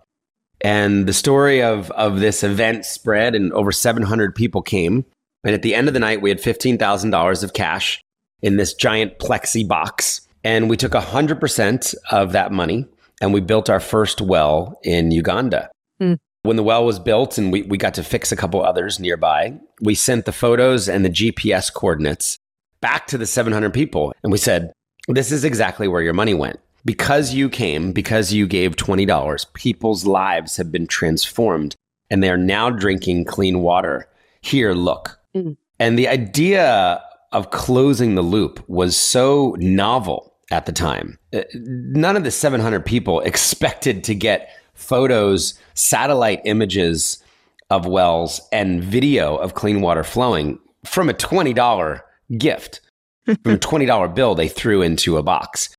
And 0.62 1.08
the 1.08 1.14
story 1.14 1.62
of, 1.62 1.90
of 1.92 2.20
this 2.20 2.44
event 2.44 2.86
spread, 2.86 3.36
and 3.36 3.52
over 3.54 3.72
700 3.72 4.36
people 4.36 4.62
came. 4.62 5.06
And 5.44 5.56
at 5.56 5.62
the 5.62 5.74
end 5.74 5.88
of 5.88 5.94
the 5.94 6.00
night, 6.00 6.22
we 6.22 6.30
had 6.30 6.42
$15,000 6.42 7.44
of 7.44 7.54
cash 7.54 8.02
in 8.42 8.58
this 8.58 8.74
giant 8.74 9.20
plexi 9.20 9.68
box 9.68 10.22
and 10.44 10.70
we 10.70 10.78
took 10.78 10.94
100% 10.94 11.96
of 12.12 12.32
that 12.32 12.52
money 12.52 12.86
and 13.22 13.34
we 13.34 13.42
built 13.42 13.70
our 13.70 13.80
first 13.80 14.22
well 14.22 14.80
in 14.84 15.12
Uganda. 15.12 15.70
Mm. 16.02 16.18
When 16.44 16.56
the 16.56 16.64
well 16.64 16.86
was 16.86 17.00
built 17.00 17.38
and 17.38 17.52
we, 17.52 17.64
we 17.64 17.78
got 17.78 17.94
to 17.96 18.04
fix 18.04 18.32
a 18.32 18.36
couple 18.36 18.64
others 18.64 19.00
nearby, 19.00 19.60
we 19.82 19.96
sent 19.96 20.26
the 20.26 20.32
photos 20.32 20.88
and 20.88 21.04
the 21.04 21.10
GPS 21.10 21.74
coordinates 21.74 22.38
back 22.82 23.08
to 23.08 23.18
the 23.18 23.26
700 23.26 23.74
people. 23.74 24.14
And 24.24 24.32
we 24.32 24.38
said, 24.38 24.72
This 25.08 25.32
is 25.32 25.44
exactly 25.44 25.88
where 25.88 26.02
your 26.02 26.14
money 26.14 26.34
went. 26.34 26.60
Because 26.86 27.34
you 27.34 27.50
came, 27.50 27.92
because 27.92 28.32
you 28.32 28.48
gave 28.48 28.76
$20, 28.78 29.54
people's 29.54 30.06
lives 30.06 30.56
have 30.58 30.72
been 30.72 30.88
transformed 30.88 31.76
and 32.10 32.24
they 32.24 32.30
are 32.30 32.38
now 32.38 32.70
drinking 32.70 33.26
clean 33.26 33.62
water. 33.62 34.08
Here, 34.42 34.74
look. 34.74 35.20
Mm. 35.36 35.58
And 35.80 36.00
the 36.00 36.08
idea 36.08 37.02
of 37.32 37.52
closing 37.52 38.16
the 38.16 38.22
loop 38.22 38.64
was 38.68 38.98
so 38.98 39.56
novel 39.60 40.34
at 40.52 40.66
the 40.66 40.72
time. 40.72 41.20
Uh, 41.34 41.42
none 41.54 42.18
of 42.18 42.24
the 42.24 42.32
700 42.32 42.86
people 42.86 43.20
expected 43.26 44.04
to 44.06 44.16
get 44.16 44.50
photos, 44.74 45.60
satellite 45.74 46.42
images 46.46 47.22
of 47.70 47.86
wells, 47.86 48.42
and 48.52 48.84
video 48.84 49.36
of 49.36 49.54
clean 49.54 49.82
water 49.82 50.04
flowing 50.04 50.58
from 50.86 51.10
a 51.10 51.14
$20 51.14 52.02
gift, 52.38 52.82
from 53.26 53.54
a 53.54 53.58
$20 53.58 54.16
bill 54.16 54.36
they 54.36 54.48
threw 54.48 54.82
into 54.82 55.18
a 55.18 55.24
box. 55.24 55.70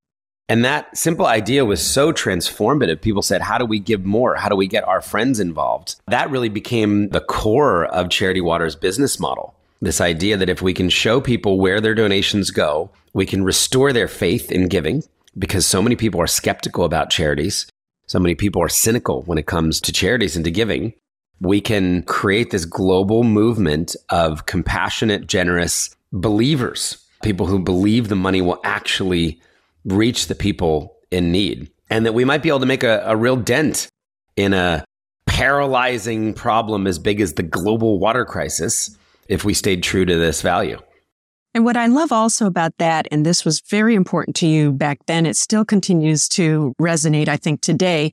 And 0.50 0.64
that 0.64 0.97
simple 0.97 1.26
idea 1.26 1.64
was 1.64 1.80
so 1.80 2.12
transformative. 2.12 3.00
People 3.00 3.23
said, 3.23 3.40
How 3.40 3.57
do 3.57 3.64
we 3.64 3.78
give 3.78 4.04
more? 4.04 4.35
How 4.35 4.49
do 4.49 4.57
we 4.57 4.66
get 4.66 4.83
our 4.83 5.00
friends 5.00 5.38
involved? 5.38 5.95
That 6.09 6.28
really 6.28 6.49
became 6.49 7.09
the 7.11 7.21
core 7.21 7.85
of 7.87 8.11
Charity 8.11 8.40
Water's 8.40 8.75
business 8.75 9.21
model. 9.21 9.54
This 9.80 10.00
idea 10.00 10.37
that 10.37 10.49
if 10.49 10.61
we 10.61 10.75
can 10.75 10.90
show 10.90 11.21
people 11.21 11.61
where 11.61 11.80
their 11.80 11.95
donations 11.95 12.50
go, 12.50 12.90
we 13.12 13.26
can 13.26 13.45
restore 13.45 13.92
their 13.92 14.09
faith 14.09 14.50
in 14.50 14.66
giving 14.66 15.04
because 15.38 15.66
so 15.66 15.80
many 15.80 15.95
people 15.95 16.21
are 16.21 16.26
skeptical 16.26 16.85
about 16.85 17.11
charities. 17.11 17.66
So 18.09 18.19
many 18.19 18.35
people 18.35 18.61
are 18.61 18.69
cynical 18.69 19.23
when 19.23 19.38
it 19.38 19.47
comes 19.47 19.80
to 19.83 19.92
charities 19.92 20.35
and 20.35 20.45
to 20.45 20.50
giving. 20.50 20.95
We 21.40 21.61
can 21.61 22.02
create 22.02 22.50
this 22.50 22.64
global 22.64 23.23
movement 23.23 23.95
of 24.09 24.47
compassionate, 24.47 25.28
generous 25.28 25.95
believers, 26.12 27.05
people 27.23 27.47
who 27.47 27.59
believe 27.59 28.09
the 28.09 28.17
money 28.17 28.40
will 28.40 28.61
actually 28.64 29.40
reach 29.85 30.26
the 30.26 30.35
people 30.35 30.97
in 31.11 31.33
need 31.33 31.71
and 31.88 32.07
that 32.07 32.12
we 32.12 32.25
might 32.25 32.43
be 32.43 32.49
able 32.49 32.61
to 32.61 32.67
make 32.67 32.83
a, 32.83 33.02
a 33.07 33.17
real 33.17 33.37
dent 33.37 33.88
in 34.37 34.52
a 34.52 34.85
paralyzing 35.26 36.35
problem 36.35 36.87
as 36.87 36.99
big 36.99 37.21
as 37.21 37.35
the 37.35 37.43
global 37.43 37.99
water 37.99 38.25
crisis 38.25 38.97
if 39.29 39.45
we 39.45 39.55
stayed 39.55 39.83
true 39.83 40.05
to 40.05 40.17
this 40.17 40.43
value. 40.43 40.79
And 41.52 41.64
what 41.64 41.76
I 41.76 41.87
love 41.87 42.12
also 42.12 42.47
about 42.47 42.73
that, 42.79 43.09
and 43.11 43.26
this 43.26 43.45
was 43.45 43.61
very 43.61 43.95
important 43.97 44.37
to 44.37 44.47
you 44.47 44.71
back 44.71 44.99
then, 45.07 45.26
it 45.26 45.37
still 45.37 45.64
continues 45.64 46.29
to 46.31 46.75
resonate, 46.81 47.29
I 47.29 47.37
think, 47.37 47.61
today. 47.61 48.12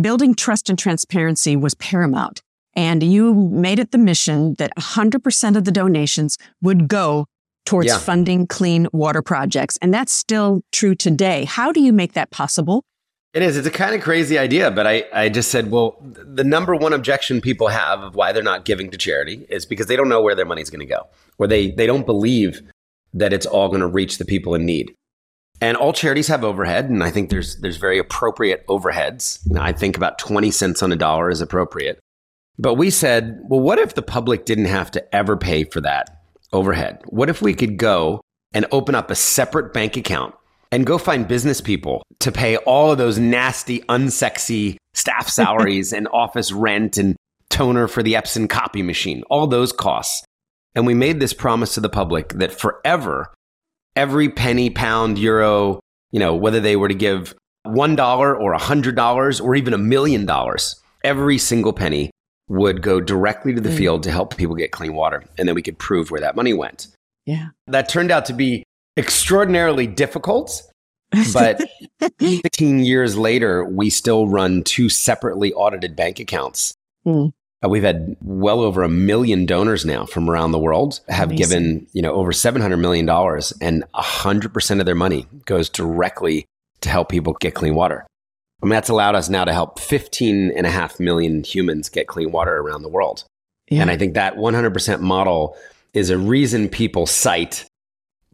Building 0.00 0.34
trust 0.34 0.70
and 0.70 0.78
transparency 0.78 1.54
was 1.56 1.74
paramount. 1.74 2.40
And 2.74 3.02
you 3.02 3.34
made 3.34 3.78
it 3.78 3.90
the 3.90 3.98
mission 3.98 4.54
that 4.54 4.74
100% 4.76 5.56
of 5.56 5.64
the 5.64 5.72
donations 5.72 6.38
would 6.62 6.88
go 6.88 7.26
towards 7.68 7.88
yeah. 7.88 7.98
funding 7.98 8.46
clean 8.46 8.88
water 8.92 9.20
projects. 9.20 9.76
And 9.82 9.92
that's 9.92 10.10
still 10.10 10.62
true 10.72 10.94
today. 10.94 11.44
How 11.44 11.70
do 11.70 11.80
you 11.80 11.92
make 11.92 12.14
that 12.14 12.30
possible? 12.30 12.82
It 13.34 13.42
is. 13.42 13.58
It's 13.58 13.66
a 13.66 13.70
kind 13.70 13.94
of 13.94 14.00
crazy 14.00 14.38
idea, 14.38 14.70
but 14.70 14.86
I, 14.86 15.04
I 15.12 15.28
just 15.28 15.50
said, 15.50 15.70
well, 15.70 16.02
the 16.02 16.44
number 16.44 16.74
one 16.74 16.94
objection 16.94 17.42
people 17.42 17.68
have 17.68 18.00
of 18.00 18.14
why 18.14 18.32
they're 18.32 18.42
not 18.42 18.64
giving 18.64 18.90
to 18.90 18.96
charity 18.96 19.46
is 19.50 19.66
because 19.66 19.86
they 19.86 19.96
don't 19.96 20.08
know 20.08 20.22
where 20.22 20.34
their 20.34 20.46
money's 20.46 20.70
going 20.70 20.80
to 20.80 20.86
go, 20.86 21.06
or 21.36 21.46
they, 21.46 21.70
they 21.70 21.86
don't 21.86 22.06
believe 22.06 22.62
that 23.12 23.34
it's 23.34 23.44
all 23.44 23.68
going 23.68 23.82
to 23.82 23.86
reach 23.86 24.16
the 24.16 24.24
people 24.24 24.54
in 24.54 24.64
need. 24.64 24.94
And 25.60 25.76
all 25.76 25.92
charities 25.92 26.28
have 26.28 26.42
overhead, 26.42 26.88
and 26.88 27.04
I 27.04 27.10
think 27.10 27.28
there's 27.28 27.60
there's 27.60 27.76
very 27.76 27.98
appropriate 27.98 28.66
overheads. 28.66 29.40
Now, 29.46 29.62
I 29.62 29.72
think 29.72 29.96
about 29.96 30.18
20 30.18 30.50
cents 30.50 30.82
on 30.82 30.90
a 30.90 30.96
dollar 30.96 31.28
is 31.30 31.42
appropriate. 31.42 31.98
But 32.58 32.74
we 32.74 32.90
said, 32.90 33.40
well, 33.44 33.60
what 33.60 33.78
if 33.78 33.94
the 33.94 34.02
public 34.02 34.46
didn't 34.46 34.66
have 34.66 34.90
to 34.92 35.14
ever 35.14 35.36
pay 35.36 35.64
for 35.64 35.80
that 35.82 36.17
overhead. 36.52 37.00
What 37.06 37.28
if 37.28 37.42
we 37.42 37.54
could 37.54 37.76
go 37.76 38.20
and 38.52 38.66
open 38.72 38.94
up 38.94 39.10
a 39.10 39.14
separate 39.14 39.72
bank 39.72 39.96
account 39.96 40.34
and 40.70 40.86
go 40.86 40.98
find 40.98 41.28
business 41.28 41.60
people 41.60 42.02
to 42.20 42.32
pay 42.32 42.56
all 42.58 42.92
of 42.92 42.98
those 42.98 43.18
nasty, 43.18 43.80
unsexy 43.80 44.76
staff 44.94 45.28
salaries 45.28 45.92
and 45.92 46.08
office 46.12 46.52
rent 46.52 46.96
and 46.98 47.16
toner 47.50 47.88
for 47.88 48.02
the 48.02 48.14
Epson 48.14 48.48
copy 48.48 48.82
machine, 48.82 49.22
all 49.30 49.46
those 49.46 49.72
costs. 49.72 50.24
And 50.74 50.86
we 50.86 50.94
made 50.94 51.18
this 51.18 51.32
promise 51.32 51.74
to 51.74 51.80
the 51.80 51.88
public 51.88 52.30
that 52.34 52.52
forever, 52.52 53.32
every 53.96 54.28
penny, 54.28 54.70
pound, 54.70 55.18
euro, 55.18 55.80
you 56.10 56.20
know, 56.20 56.34
whether 56.34 56.60
they 56.60 56.76
were 56.76 56.88
to 56.88 56.94
give 56.94 57.34
$1 57.66 58.40
or 58.40 58.56
$100 58.56 59.44
or 59.44 59.54
even 59.54 59.74
a 59.74 59.78
million 59.78 60.26
dollars, 60.26 60.80
every 61.02 61.38
single 61.38 61.72
penny 61.72 62.10
would 62.48 62.82
go 62.82 63.00
directly 63.00 63.54
to 63.54 63.60
the 63.60 63.68
mm. 63.68 63.76
field 63.76 64.02
to 64.02 64.10
help 64.10 64.36
people 64.36 64.54
get 64.54 64.72
clean 64.72 64.94
water. 64.94 65.24
And 65.36 65.46
then 65.46 65.54
we 65.54 65.62
could 65.62 65.78
prove 65.78 66.10
where 66.10 66.20
that 66.20 66.36
money 66.36 66.54
went. 66.54 66.88
Yeah. 67.26 67.48
That 67.66 67.88
turned 67.88 68.10
out 68.10 68.24
to 68.26 68.32
be 68.32 68.64
extraordinarily 68.96 69.86
difficult. 69.86 70.62
But 71.32 71.62
15 72.20 72.80
years 72.80 73.16
later, 73.16 73.64
we 73.64 73.90
still 73.90 74.28
run 74.28 74.62
two 74.62 74.88
separately 74.88 75.52
audited 75.52 75.96
bank 75.96 76.20
accounts. 76.20 76.74
Mm. 77.06 77.32
Uh, 77.64 77.68
we've 77.68 77.82
had 77.82 78.16
well 78.22 78.60
over 78.60 78.82
a 78.82 78.88
million 78.88 79.44
donors 79.44 79.84
now 79.84 80.06
from 80.06 80.30
around 80.30 80.52
the 80.52 80.58
world 80.58 81.00
have 81.08 81.30
Amazing. 81.30 81.38
given, 81.38 81.86
you 81.92 82.02
know, 82.02 82.12
over 82.12 82.30
$700 82.30 82.78
million 82.78 83.08
and 83.08 83.84
100% 83.94 84.80
of 84.80 84.86
their 84.86 84.94
money 84.94 85.26
goes 85.44 85.68
directly 85.68 86.46
to 86.82 86.88
help 86.88 87.08
people 87.08 87.36
get 87.40 87.54
clean 87.54 87.74
water. 87.74 88.06
I 88.62 88.66
mean, 88.66 88.70
that's 88.70 88.88
allowed 88.88 89.14
us 89.14 89.28
now 89.28 89.44
to 89.44 89.52
help 89.52 89.78
15 89.78 90.52
and 90.56 90.66
a 90.66 90.70
half 90.70 90.98
million 90.98 91.44
humans 91.44 91.88
get 91.88 92.08
clean 92.08 92.32
water 92.32 92.56
around 92.56 92.82
the 92.82 92.88
world. 92.88 93.24
Yeah. 93.68 93.82
And 93.82 93.90
I 93.90 93.96
think 93.96 94.14
that 94.14 94.36
100% 94.36 95.00
model 95.00 95.56
is 95.94 96.10
a 96.10 96.18
reason 96.18 96.68
people 96.68 97.06
cite 97.06 97.64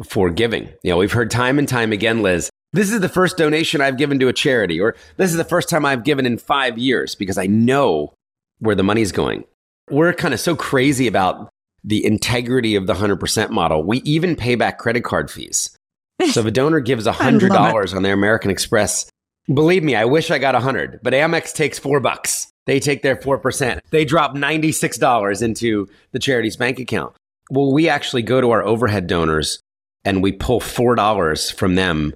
for 0.02 0.30
giving. 0.30 0.68
You 0.82 0.90
know, 0.90 0.96
we've 0.96 1.12
heard 1.12 1.30
time 1.30 1.58
and 1.58 1.68
time 1.68 1.92
again, 1.92 2.22
Liz, 2.22 2.50
this 2.72 2.90
is 2.90 3.00
the 3.00 3.08
first 3.08 3.36
donation 3.36 3.80
I've 3.80 3.98
given 3.98 4.18
to 4.18 4.28
a 4.28 4.32
charity, 4.32 4.80
or 4.80 4.96
this 5.16 5.30
is 5.30 5.36
the 5.36 5.44
first 5.44 5.68
time 5.68 5.84
I've 5.84 6.04
given 6.04 6.26
in 6.26 6.38
five 6.38 6.78
years 6.78 7.14
because 7.14 7.38
I 7.38 7.46
know 7.46 8.14
where 8.58 8.74
the 8.74 8.82
money's 8.82 9.12
going. 9.12 9.44
We're 9.90 10.12
kind 10.12 10.34
of 10.34 10.40
so 10.40 10.56
crazy 10.56 11.06
about 11.06 11.50
the 11.84 12.04
integrity 12.04 12.74
of 12.74 12.86
the 12.86 12.94
100% 12.94 13.50
model. 13.50 13.84
We 13.84 13.98
even 13.98 14.34
pay 14.34 14.54
back 14.54 14.78
credit 14.78 15.04
card 15.04 15.30
fees. 15.30 15.76
So 16.30 16.40
if 16.40 16.46
a 16.46 16.50
donor 16.52 16.78
gives 16.78 17.06
$100 17.06 17.94
on 17.94 18.02
their 18.02 18.14
American 18.14 18.50
Express 18.50 19.10
Believe 19.52 19.82
me, 19.82 19.94
I 19.94 20.04
wish 20.06 20.30
I 20.30 20.38
got 20.38 20.54
a 20.54 20.60
hundred, 20.60 21.00
but 21.02 21.12
Amex 21.12 21.52
takes 21.52 21.78
four 21.78 22.00
bucks. 22.00 22.50
They 22.66 22.80
take 22.80 23.02
their 23.02 23.16
4%. 23.16 23.80
They 23.90 24.04
drop 24.04 24.34
$96 24.34 25.42
into 25.42 25.86
the 26.12 26.18
charity's 26.18 26.56
bank 26.56 26.78
account. 26.78 27.14
Well, 27.50 27.72
we 27.72 27.88
actually 27.88 28.22
go 28.22 28.40
to 28.40 28.50
our 28.52 28.62
overhead 28.62 29.06
donors 29.06 29.60
and 30.04 30.22
we 30.22 30.32
pull 30.32 30.60
$4 30.60 31.54
from 31.54 31.74
them 31.74 32.14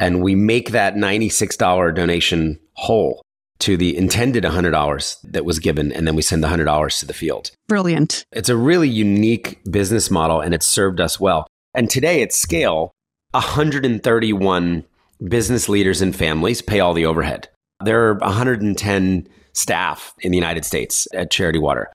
and 0.00 0.22
we 0.22 0.34
make 0.34 0.70
that 0.70 0.94
$96 0.94 1.94
donation 1.94 2.58
whole 2.72 3.22
to 3.58 3.76
the 3.76 3.96
intended 3.96 4.44
$100 4.44 5.20
that 5.30 5.44
was 5.44 5.58
given. 5.58 5.92
And 5.92 6.06
then 6.06 6.16
we 6.16 6.22
send 6.22 6.42
the 6.42 6.48
$100 6.48 7.00
to 7.00 7.06
the 7.06 7.12
field. 7.12 7.50
Brilliant. 7.68 8.24
It's 8.32 8.48
a 8.48 8.56
really 8.56 8.88
unique 8.88 9.60
business 9.70 10.10
model 10.10 10.40
and 10.40 10.54
it's 10.54 10.66
served 10.66 11.00
us 11.00 11.20
well. 11.20 11.46
And 11.74 11.88
today 11.88 12.22
at 12.22 12.32
scale, 12.32 12.92
131 13.32 14.84
business 15.28 15.68
leaders 15.68 16.02
and 16.02 16.14
families 16.14 16.62
pay 16.62 16.80
all 16.80 16.94
the 16.94 17.06
overhead. 17.06 17.48
There 17.84 18.08
are 18.08 18.14
110 18.14 19.28
staff 19.52 20.14
in 20.20 20.32
the 20.32 20.38
United 20.38 20.64
States 20.64 21.06
at 21.14 21.30
Charity 21.30 21.58
Water. 21.58 21.92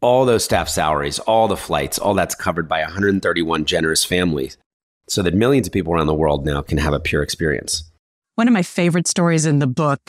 All 0.00 0.24
those 0.24 0.44
staff 0.44 0.68
salaries, 0.68 1.18
all 1.20 1.46
the 1.46 1.56
flights, 1.56 1.98
all 1.98 2.14
that's 2.14 2.34
covered 2.34 2.68
by 2.68 2.80
131 2.80 3.66
generous 3.66 4.04
families 4.04 4.56
so 5.08 5.22
that 5.22 5.34
millions 5.34 5.66
of 5.66 5.72
people 5.72 5.92
around 5.92 6.06
the 6.06 6.14
world 6.14 6.46
now 6.46 6.62
can 6.62 6.78
have 6.78 6.94
a 6.94 7.00
pure 7.00 7.22
experience. 7.22 7.90
One 8.36 8.48
of 8.48 8.54
my 8.54 8.62
favorite 8.62 9.08
stories 9.08 9.44
in 9.44 9.58
the 9.58 9.66
book 9.66 10.00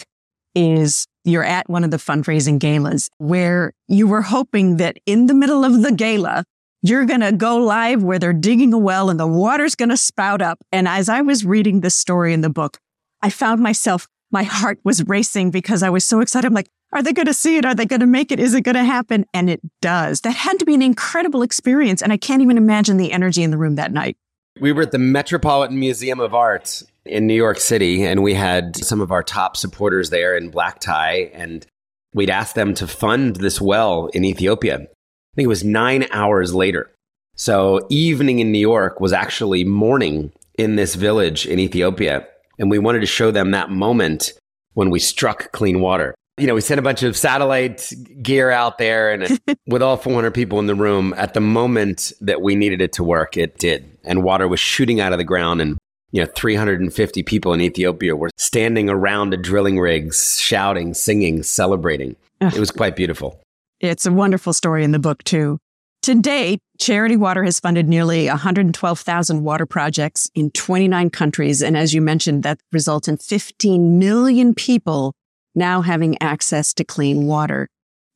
is 0.55 1.07
you're 1.25 1.43
at 1.43 1.69
one 1.69 1.83
of 1.83 1.91
the 1.91 1.97
fundraising 1.97 2.59
galas 2.59 3.09
where 3.17 3.73
you 3.87 4.07
were 4.07 4.21
hoping 4.21 4.77
that 4.77 4.97
in 5.05 5.25
the 5.25 5.33
middle 5.33 5.65
of 5.65 5.81
the 5.81 5.91
gala, 5.91 6.45
you're 6.81 7.05
going 7.05 7.21
to 7.21 7.31
go 7.31 7.57
live 7.57 8.03
where 8.03 8.19
they're 8.19 8.33
digging 8.33 8.73
a 8.73 8.77
well 8.77 9.09
and 9.09 9.19
the 9.19 9.27
water's 9.27 9.75
going 9.75 9.89
to 9.89 9.97
spout 9.97 10.41
up. 10.41 10.59
And 10.71 10.87
as 10.87 11.09
I 11.09 11.21
was 11.21 11.45
reading 11.45 11.81
this 11.81 11.95
story 11.95 12.33
in 12.33 12.41
the 12.41 12.49
book, 12.49 12.79
I 13.21 13.29
found 13.29 13.61
myself, 13.61 14.07
my 14.31 14.43
heart 14.43 14.79
was 14.83 15.07
racing 15.07 15.51
because 15.51 15.83
I 15.83 15.89
was 15.89 16.05
so 16.05 16.21
excited. 16.21 16.47
I'm 16.47 16.53
like, 16.53 16.69
are 16.93 17.03
they 17.03 17.13
going 17.13 17.27
to 17.27 17.33
see 17.33 17.57
it? 17.57 17.65
Are 17.65 17.75
they 17.75 17.85
going 17.85 17.99
to 17.99 18.05
make 18.05 18.31
it? 18.31 18.39
Is 18.39 18.53
it 18.53 18.61
going 18.61 18.75
to 18.75 18.83
happen? 18.83 19.25
And 19.33 19.49
it 19.49 19.61
does. 19.81 20.21
That 20.21 20.35
had 20.35 20.59
to 20.59 20.65
be 20.65 20.73
an 20.73 20.81
incredible 20.81 21.41
experience. 21.41 22.01
And 22.01 22.11
I 22.11 22.17
can't 22.17 22.41
even 22.41 22.57
imagine 22.57 22.97
the 22.97 23.11
energy 23.11 23.43
in 23.43 23.51
the 23.51 23.57
room 23.57 23.75
that 23.75 23.93
night. 23.93 24.17
We 24.59 24.73
were 24.73 24.81
at 24.81 24.91
the 24.91 24.97
Metropolitan 24.97 25.79
Museum 25.79 26.19
of 26.19 26.33
Art 26.33 26.83
in 27.05 27.25
New 27.25 27.33
York 27.33 27.59
City, 27.59 28.03
and 28.03 28.21
we 28.21 28.33
had 28.33 28.75
some 28.75 28.99
of 28.99 29.11
our 29.11 29.23
top 29.23 29.55
supporters 29.55 30.09
there 30.09 30.35
in 30.35 30.49
black 30.49 30.79
tie. 30.79 31.31
And 31.33 31.65
we'd 32.13 32.29
asked 32.29 32.55
them 32.55 32.73
to 32.75 32.87
fund 32.87 33.37
this 33.37 33.61
well 33.61 34.07
in 34.07 34.25
Ethiopia. 34.25 34.87
I 35.31 35.35
think 35.35 35.45
it 35.45 35.49
was 35.49 35.63
nine 35.63 36.07
hours 36.11 36.53
later. 36.53 36.91
So 37.35 37.87
evening 37.89 38.39
in 38.39 38.51
New 38.51 38.59
York 38.59 38.99
was 38.99 39.13
actually 39.13 39.63
morning 39.63 40.33
in 40.57 40.75
this 40.75 40.95
village 40.95 41.45
in 41.45 41.57
Ethiopia. 41.57 42.27
And 42.59 42.69
we 42.69 42.79
wanted 42.79 42.99
to 42.99 43.05
show 43.05 43.31
them 43.31 43.51
that 43.51 43.69
moment 43.69 44.33
when 44.73 44.89
we 44.89 44.99
struck 44.99 45.51
clean 45.53 45.79
water. 45.79 46.13
You 46.37 46.47
know, 46.47 46.55
we 46.55 46.61
sent 46.61 46.79
a 46.79 46.83
bunch 46.83 47.03
of 47.03 47.15
satellite 47.15 47.91
gear 48.21 48.51
out 48.51 48.77
there 48.77 49.11
and 49.11 49.39
with 49.67 49.81
all 49.81 49.95
400 49.95 50.33
people 50.33 50.59
in 50.59 50.67
the 50.67 50.75
room, 50.75 51.13
at 51.17 51.33
the 51.33 51.41
moment 51.41 52.11
that 52.19 52.41
we 52.41 52.55
needed 52.55 52.81
it 52.81 52.93
to 52.93 53.03
work, 53.03 53.37
it 53.37 53.57
did. 53.57 53.97
And 54.03 54.23
water 54.23 54.47
was 54.47 54.59
shooting 54.59 54.99
out 54.99 55.13
of 55.13 55.17
the 55.17 55.23
ground 55.23 55.61
and 55.61 55.77
you 56.11 56.21
know 56.21 56.29
350 56.35 57.23
people 57.23 57.53
in 57.53 57.61
Ethiopia 57.61 58.15
were 58.17 58.31
standing 58.37 58.89
around 58.89 59.29
the 59.29 59.37
drilling 59.37 59.79
rigs 59.79 60.39
shouting, 60.39 60.93
singing, 60.93 61.41
celebrating. 61.43 62.17
It 62.41 62.59
was 62.59 62.71
quite 62.71 62.95
beautiful. 62.95 63.39
It's 63.81 64.05
a 64.05 64.11
wonderful 64.11 64.53
story 64.53 64.83
in 64.83 64.91
the 64.91 64.99
book, 64.99 65.23
too. 65.23 65.57
To 66.03 66.13
date, 66.13 66.59
Charity 66.79 67.17
Water 67.17 67.43
has 67.43 67.59
funded 67.59 67.89
nearly 67.89 68.27
112,000 68.27 69.43
water 69.43 69.65
projects 69.65 70.29
in 70.35 70.51
29 70.51 71.09
countries. 71.09 71.63
And 71.63 71.75
as 71.75 71.91
you 71.91 71.99
mentioned, 71.99 72.43
that 72.43 72.59
results 72.71 73.07
in 73.07 73.17
15 73.17 73.97
million 73.97 74.53
people 74.53 75.13
now 75.55 75.81
having 75.81 76.15
access 76.21 76.75
to 76.75 76.83
clean 76.83 77.25
water. 77.25 77.67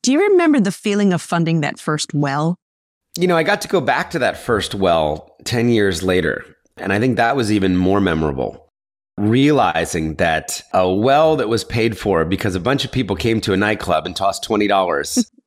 Do 0.03 0.11
you 0.11 0.21
remember 0.21 0.59
the 0.59 0.71
feeling 0.71 1.13
of 1.13 1.21
funding 1.21 1.61
that 1.61 1.79
first 1.79 2.13
well? 2.13 2.57
You 3.17 3.27
know, 3.27 3.35
I 3.35 3.41
got 3.41 3.61
to 3.61 3.67
go 3.67 3.81
back 3.81 4.11
to 4.11 4.19
that 4.19 4.37
first 4.37 4.75
well 4.75 5.35
10 5.45 5.69
years 5.69 6.03
later. 6.03 6.45
And 6.77 6.93
I 6.93 6.99
think 6.99 7.17
that 7.17 7.35
was 7.35 7.51
even 7.51 7.75
more 7.75 7.99
memorable 7.99 8.61
realizing 9.17 10.15
that 10.15 10.61
a 10.73 10.91
well 10.91 11.37
that 11.37 11.47
was 11.47 11.63
paid 11.63 11.97
for 11.97 12.25
because 12.25 12.53
a 12.53 12.59
bunch 12.59 12.83
of 12.83 12.91
people 12.91 13.15
came 13.15 13.39
to 13.41 13.53
a 13.53 13.57
nightclub 13.57 14.05
and 14.05 14.15
tossed 14.15 14.43
$20 14.43 15.25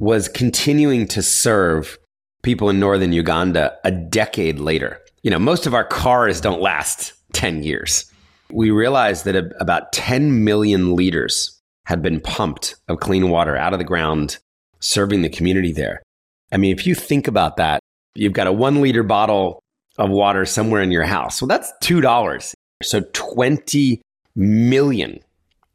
was 0.00 0.28
continuing 0.28 1.06
to 1.06 1.22
serve 1.22 1.98
people 2.42 2.70
in 2.70 2.80
northern 2.80 3.12
Uganda 3.12 3.76
a 3.84 3.90
decade 3.90 4.58
later. 4.58 4.98
You 5.22 5.30
know, 5.30 5.38
most 5.38 5.66
of 5.66 5.74
our 5.74 5.84
cars 5.84 6.40
don't 6.40 6.62
last 6.62 7.12
10 7.34 7.62
years. 7.62 8.10
We 8.50 8.70
realized 8.70 9.26
that 9.26 9.36
about 9.60 9.92
10 9.92 10.42
million 10.42 10.96
liters 10.96 11.60
had 11.84 12.02
been 12.02 12.18
pumped 12.20 12.76
of 12.88 13.00
clean 13.00 13.28
water 13.28 13.56
out 13.56 13.74
of 13.74 13.78
the 13.78 13.84
ground, 13.84 14.38
serving 14.80 15.20
the 15.20 15.28
community 15.28 15.72
there. 15.72 16.02
I 16.50 16.56
mean, 16.56 16.74
if 16.74 16.86
you 16.86 16.94
think 16.94 17.28
about 17.28 17.58
that, 17.58 17.80
you've 18.14 18.32
got 18.32 18.46
a 18.46 18.52
one 18.52 18.80
liter 18.80 19.02
bottle 19.02 19.60
of 19.98 20.08
water 20.08 20.46
somewhere 20.46 20.80
in 20.80 20.90
your 20.90 21.04
house. 21.04 21.42
Well, 21.42 21.48
that's 21.48 21.70
$2. 21.82 22.54
So 22.82 23.02
20 23.12 24.00
million 24.34 25.20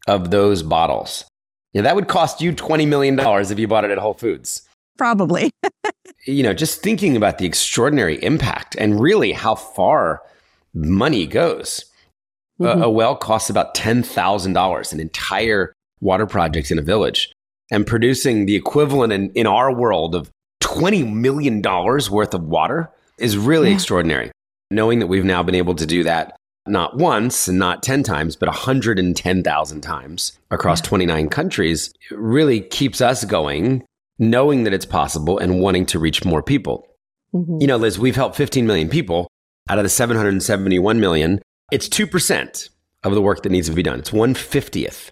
of 0.08 0.32
those 0.32 0.64
bottles. 0.64 1.26
Yeah, 1.76 1.82
that 1.82 1.96
would 1.96 2.08
cost 2.08 2.40
you 2.40 2.54
$20 2.54 2.88
million 2.88 3.20
if 3.20 3.60
you 3.60 3.68
bought 3.68 3.84
it 3.84 3.92
at 3.92 3.98
Whole 3.98 4.14
Foods. 4.14 4.62
Probably. 4.98 5.52
you 6.26 6.42
know, 6.42 6.54
just 6.54 6.82
thinking 6.82 7.18
about 7.18 7.38
the 7.38 7.46
extraordinary 7.46 8.16
impact 8.24 8.78
and 8.80 8.98
really 8.98 9.34
how 9.34 9.56
far 9.56 10.22
money 10.74 11.28
goes. 11.28 11.84
Mm-hmm. 12.62 12.82
A, 12.82 12.86
a 12.86 12.90
well 12.90 13.18
costs 13.18 13.50
about 13.50 13.76
$10,000, 13.76 14.94
an 14.94 15.00
entire 15.02 15.74
water 16.00 16.26
project 16.26 16.72
in 16.72 16.80
a 16.80 16.82
village. 16.82 17.34
And 17.70 17.86
producing 17.86 18.46
the 18.46 18.56
equivalent 18.56 19.12
in, 19.12 19.32
in 19.32 19.46
our 19.46 19.70
world 19.74 20.16
of 20.16 20.32
$20 20.62 21.12
million 21.14 21.62
worth 21.62 22.34
of 22.34 22.44
water 22.44 22.90
is 23.18 23.38
really 23.38 23.68
yeah. 23.68 23.76
extraordinary. 23.76 24.32
Knowing 24.72 25.00
that 25.00 25.08
we've 25.08 25.26
now 25.26 25.44
been 25.44 25.56
able 25.56 25.76
to 25.76 25.86
do 25.86 26.04
that 26.04 26.38
not 26.68 26.98
once 26.98 27.48
and 27.48 27.60
not 27.60 27.84
10 27.84 28.04
times, 28.04 28.36
but 28.36 28.48
110,000 28.48 29.82
times 29.82 30.40
across 30.52 30.80
yeah. 30.80 30.88
29 30.88 31.30
countries 31.30 31.94
really 32.12 32.62
keeps 32.62 33.02
us 33.02 33.24
going, 33.26 33.84
knowing 34.18 34.64
that 34.64 34.74
it's 34.74 34.86
possible 34.86 35.38
and 35.38 35.60
wanting 35.60 35.86
to 35.88 36.00
reach 36.00 36.26
more 36.26 36.42
people. 36.42 36.88
Mm-hmm. 37.34 37.58
You 37.62 37.68
know, 37.68 37.78
Liz, 37.78 38.00
we've 38.00 38.16
helped 38.16 38.36
15 38.36 38.66
million 38.66 38.90
people 38.90 39.28
out 39.70 39.78
of 39.78 39.84
the 39.84 39.90
771 39.90 41.00
million. 41.00 41.42
It's 41.72 41.90
2% 41.90 42.70
of 43.04 43.14
the 43.14 43.22
work 43.22 43.44
that 43.44 43.52
needs 43.52 43.70
to 43.70 43.76
be 43.76 43.84
done. 43.84 44.00
It's 44.00 44.12
150th. 44.12 45.12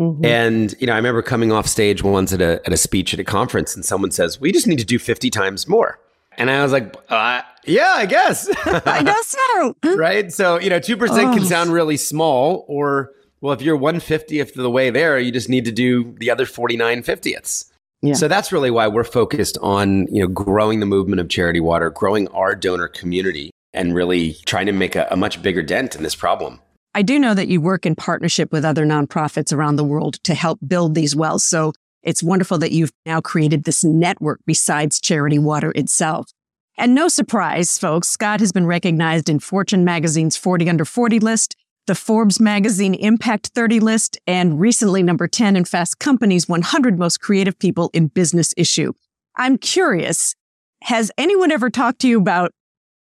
Mm-hmm. 0.00 0.24
And, 0.24 0.74
you 0.80 0.86
know, 0.86 0.92
I 0.92 0.96
remember 0.96 1.22
coming 1.22 1.52
off 1.52 1.66
stage 1.66 2.02
once 2.02 2.32
at 2.32 2.40
a, 2.40 2.60
at 2.66 2.72
a 2.72 2.76
speech 2.76 3.12
at 3.14 3.20
a 3.20 3.24
conference 3.24 3.74
and 3.74 3.84
someone 3.84 4.10
says, 4.10 4.40
we 4.40 4.52
just 4.52 4.66
need 4.66 4.78
to 4.78 4.84
do 4.84 4.98
50 4.98 5.30
times 5.30 5.68
more. 5.68 5.98
And 6.38 6.50
I 6.50 6.62
was 6.62 6.72
like, 6.72 6.94
uh, 7.08 7.42
yeah, 7.64 7.92
I 7.94 8.06
guess. 8.06 8.48
I 8.66 9.02
guess 9.02 9.28
so. 9.28 9.76
Hmm. 9.84 9.98
right. 9.98 10.32
So, 10.32 10.58
you 10.58 10.70
know, 10.70 10.80
2% 10.80 11.08
oh. 11.10 11.34
can 11.34 11.44
sound 11.44 11.72
really 11.72 11.96
small. 11.96 12.64
Or, 12.68 13.10
well, 13.40 13.52
if 13.52 13.62
you're 13.62 13.78
150th 13.78 14.56
of 14.56 14.62
the 14.62 14.70
way 14.70 14.90
there, 14.90 15.18
you 15.18 15.32
just 15.32 15.48
need 15.48 15.64
to 15.64 15.72
do 15.72 16.14
the 16.18 16.30
other 16.30 16.46
49 16.46 17.02
50ths. 17.02 17.70
Yeah. 18.02 18.14
So 18.14 18.26
that's 18.26 18.50
really 18.50 18.70
why 18.70 18.88
we're 18.88 19.04
focused 19.04 19.58
on, 19.62 20.08
you 20.08 20.20
know, 20.20 20.26
growing 20.26 20.80
the 20.80 20.86
movement 20.86 21.20
of 21.20 21.28
charity 21.28 21.60
water, 21.60 21.90
growing 21.90 22.26
our 22.28 22.56
donor 22.56 22.88
community, 22.88 23.52
and 23.72 23.94
really 23.94 24.34
trying 24.44 24.66
to 24.66 24.72
make 24.72 24.96
a, 24.96 25.06
a 25.10 25.16
much 25.16 25.40
bigger 25.40 25.62
dent 25.62 25.94
in 25.94 26.02
this 26.02 26.16
problem. 26.16 26.60
I 26.94 27.02
do 27.02 27.18
know 27.18 27.32
that 27.32 27.48
you 27.48 27.60
work 27.60 27.86
in 27.86 27.94
partnership 27.94 28.52
with 28.52 28.64
other 28.64 28.84
nonprofits 28.84 29.52
around 29.52 29.76
the 29.76 29.84
world 29.84 30.22
to 30.24 30.34
help 30.34 30.58
build 30.66 30.94
these 30.94 31.16
wells. 31.16 31.44
So 31.44 31.72
it's 32.02 32.22
wonderful 32.22 32.58
that 32.58 32.72
you've 32.72 32.92
now 33.06 33.20
created 33.20 33.64
this 33.64 33.84
network 33.84 34.40
besides 34.46 35.00
Charity 35.00 35.38
Water 35.38 35.72
itself. 35.74 36.26
And 36.78 36.94
no 36.94 37.08
surprise, 37.08 37.76
folks, 37.76 38.08
Scott 38.08 38.40
has 38.40 38.50
been 38.50 38.66
recognized 38.66 39.28
in 39.28 39.40
Fortune 39.40 39.84
magazine's 39.84 40.36
40 40.36 40.70
under 40.70 40.84
40 40.84 41.20
list, 41.20 41.54
the 41.86 41.94
Forbes 41.94 42.40
magazine 42.40 42.94
Impact 42.94 43.50
30 43.54 43.78
list, 43.80 44.18
and 44.26 44.58
recently 44.58 45.02
number 45.02 45.28
10 45.28 45.54
in 45.56 45.64
Fast 45.64 45.98
Company's 45.98 46.48
100 46.48 46.98
most 46.98 47.20
creative 47.20 47.58
people 47.58 47.90
in 47.92 48.06
business 48.06 48.54
issue. 48.56 48.92
I'm 49.36 49.58
curious, 49.58 50.34
has 50.84 51.10
anyone 51.18 51.52
ever 51.52 51.68
talked 51.68 52.00
to 52.00 52.08
you 52.08 52.18
about 52.18 52.52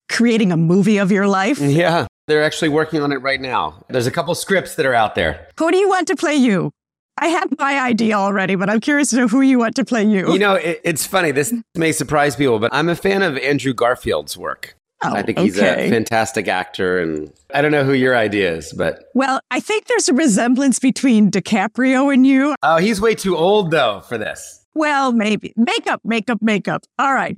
creating 0.10 0.52
a 0.52 0.58
movie 0.58 0.98
of 0.98 1.12
your 1.12 1.28
life? 1.28 1.60
Yeah, 1.60 2.08
they're 2.28 2.44
actually 2.44 2.70
working 2.70 3.02
on 3.02 3.12
it 3.12 3.18
right 3.18 3.40
now. 3.40 3.84
There's 3.90 4.08
a 4.08 4.12
couple 4.12 4.34
scripts 4.34 4.76
that 4.76 4.86
are 4.86 4.96
out 4.96 5.14
there. 5.14 5.48
Who 5.60 5.72
do 5.72 5.78
you 5.78 5.88
want 5.88 6.08
to 6.08 6.16
play 6.16 6.36
you? 6.36 6.72
I 7.20 7.28
have 7.28 7.58
my 7.60 7.80
idea 7.80 8.16
already, 8.16 8.56
but 8.56 8.70
I'm 8.70 8.80
curious 8.80 9.10
to 9.10 9.18
know 9.18 9.28
who 9.28 9.42
you 9.42 9.60
want 9.60 9.76
to 9.76 9.86
play 9.86 10.04
you. 10.04 10.32
You 10.32 10.40
know, 10.40 10.56
it, 10.56 10.82
it's 10.84 11.06
funny. 11.06 11.32
This 11.32 11.54
may 11.76 11.92
surprise 11.92 12.36
people, 12.36 12.60
but 12.60 12.74
I'm 12.74 12.90
a 12.90 12.96
fan 12.96 13.22
of 13.22 13.38
Andrew 13.38 13.74
Garfield's 13.74 14.38
work. 14.38 14.76
Oh, 15.02 15.14
I 15.14 15.22
think 15.22 15.40
he's 15.40 15.58
a 15.58 15.90
fantastic 15.90 16.50
actor, 16.50 17.00
and 17.00 17.32
I 17.54 17.62
don't 17.62 17.72
know 17.72 17.86
who 17.86 17.94
your 17.94 18.18
idea 18.18 18.54
is, 18.54 18.74
but 18.74 19.06
well, 19.14 19.40
I 19.50 19.62
think 19.62 19.88
there's 19.88 20.10
a 20.10 20.14
resemblance 20.14 20.78
between 20.78 21.32
DiCaprio 21.32 22.14
and 22.14 22.28
you. 22.28 22.54
Oh, 22.64 22.78
he's 22.78 23.00
way 23.00 23.16
too 23.16 23.38
old 23.38 23.72
though 23.72 24.02
for 24.02 24.18
this. 24.18 24.66
Well, 24.76 25.14
maybe 25.14 25.54
makeup, 25.56 26.02
makeup, 26.04 26.42
makeup. 26.42 26.84
All 26.98 27.14
right. 27.14 27.38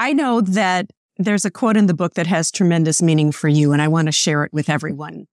I 0.00 0.12
know 0.12 0.40
that 0.40 0.90
there's 1.16 1.44
a 1.44 1.50
quote 1.50 1.76
in 1.76 1.86
the 1.86 1.94
book 1.94 2.14
that 2.14 2.26
has 2.26 2.50
tremendous 2.50 3.00
meaning 3.00 3.30
for 3.30 3.48
you, 3.48 3.72
and 3.72 3.80
I 3.80 3.86
want 3.86 4.06
to 4.06 4.12
share 4.12 4.42
it 4.42 4.52
with 4.52 4.68
everyone. 4.68 5.26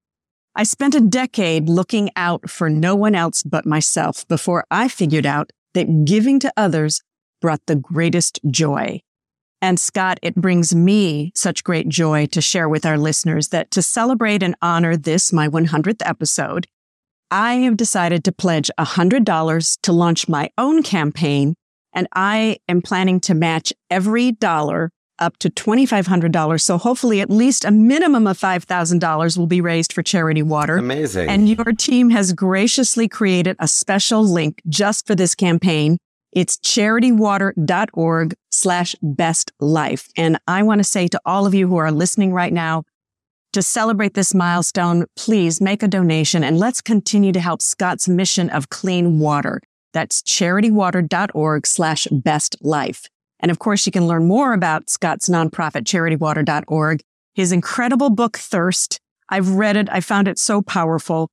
I 0.59 0.63
spent 0.63 0.95
a 0.95 0.99
decade 0.99 1.69
looking 1.69 2.09
out 2.15 2.49
for 2.49 2.67
no 2.67 2.95
one 2.95 3.13
else 3.13 3.43
but 3.43 3.67
myself 3.67 4.27
before 4.27 4.65
I 4.71 4.87
figured 4.87 5.27
out 5.27 5.51
that 5.75 6.03
giving 6.03 6.39
to 6.39 6.51
others 6.57 7.03
brought 7.41 7.61
the 7.67 7.75
greatest 7.75 8.39
joy. 8.49 9.01
And 9.61 9.79
Scott, 9.79 10.17
it 10.23 10.33
brings 10.33 10.73
me 10.73 11.31
such 11.35 11.63
great 11.63 11.89
joy 11.89 12.25
to 12.31 12.41
share 12.41 12.67
with 12.67 12.87
our 12.87 12.97
listeners 12.97 13.49
that 13.49 13.69
to 13.69 13.83
celebrate 13.83 14.41
and 14.41 14.55
honor 14.59 14.97
this, 14.97 15.31
my 15.31 15.47
100th 15.47 16.01
episode, 16.03 16.65
I 17.29 17.57
have 17.57 17.77
decided 17.77 18.23
to 18.23 18.31
pledge 18.31 18.71
$100 18.79 19.77
to 19.83 19.91
launch 19.93 20.27
my 20.27 20.49
own 20.57 20.81
campaign. 20.81 21.53
And 21.93 22.07
I 22.15 22.57
am 22.67 22.81
planning 22.81 23.19
to 23.21 23.35
match 23.35 23.73
every 23.91 24.31
dollar 24.31 24.89
up 25.19 25.37
to 25.37 25.49
$2,500. 25.49 26.61
So 26.61 26.77
hopefully 26.77 27.21
at 27.21 27.29
least 27.29 27.65
a 27.65 27.71
minimum 27.71 28.27
of 28.27 28.37
$5,000 28.37 29.37
will 29.37 29.47
be 29.47 29.61
raised 29.61 29.93
for 29.93 30.03
charity 30.03 30.43
water. 30.43 30.77
Amazing. 30.77 31.29
And 31.29 31.49
your 31.49 31.73
team 31.73 32.09
has 32.11 32.33
graciously 32.33 33.07
created 33.07 33.55
a 33.59 33.67
special 33.67 34.23
link 34.23 34.61
just 34.67 35.07
for 35.07 35.15
this 35.15 35.35
campaign. 35.35 35.97
It's 36.31 36.57
charitywater.org 36.57 38.35
slash 38.51 38.95
best 39.01 39.51
life. 39.59 40.09
And 40.17 40.37
I 40.47 40.63
want 40.63 40.79
to 40.79 40.83
say 40.83 41.07
to 41.07 41.19
all 41.25 41.45
of 41.45 41.53
you 41.53 41.67
who 41.67 41.77
are 41.77 41.91
listening 41.91 42.33
right 42.33 42.53
now, 42.53 42.83
to 43.53 43.61
celebrate 43.63 44.13
this 44.13 44.35
milestone, 44.35 45.05
please 45.15 45.59
make 45.61 45.81
a 45.81 45.87
donation 45.87 46.43
and 46.43 46.59
let's 46.59 46.81
continue 46.81 47.31
to 47.31 47.39
help 47.39 47.61
Scott's 47.61 48.07
mission 48.07 48.49
of 48.49 48.69
clean 48.69 49.19
water. 49.19 49.61
That's 49.93 50.21
charitywater.org 50.21 51.65
slash 51.65 52.07
best 52.11 52.57
life. 52.61 53.07
And 53.39 53.51
of 53.51 53.59
course, 53.59 53.85
you 53.85 53.91
can 53.91 54.07
learn 54.07 54.27
more 54.27 54.53
about 54.53 54.89
Scott's 54.89 55.29
nonprofit, 55.29 55.83
charitywater.org, 55.83 57.01
his 57.33 57.51
incredible 57.51 58.09
book, 58.09 58.37
Thirst. 58.37 58.99
I've 59.29 59.49
read 59.49 59.77
it. 59.77 59.89
I 59.91 59.99
found 59.99 60.27
it 60.27 60.39
so 60.39 60.61
powerful. 60.61 61.29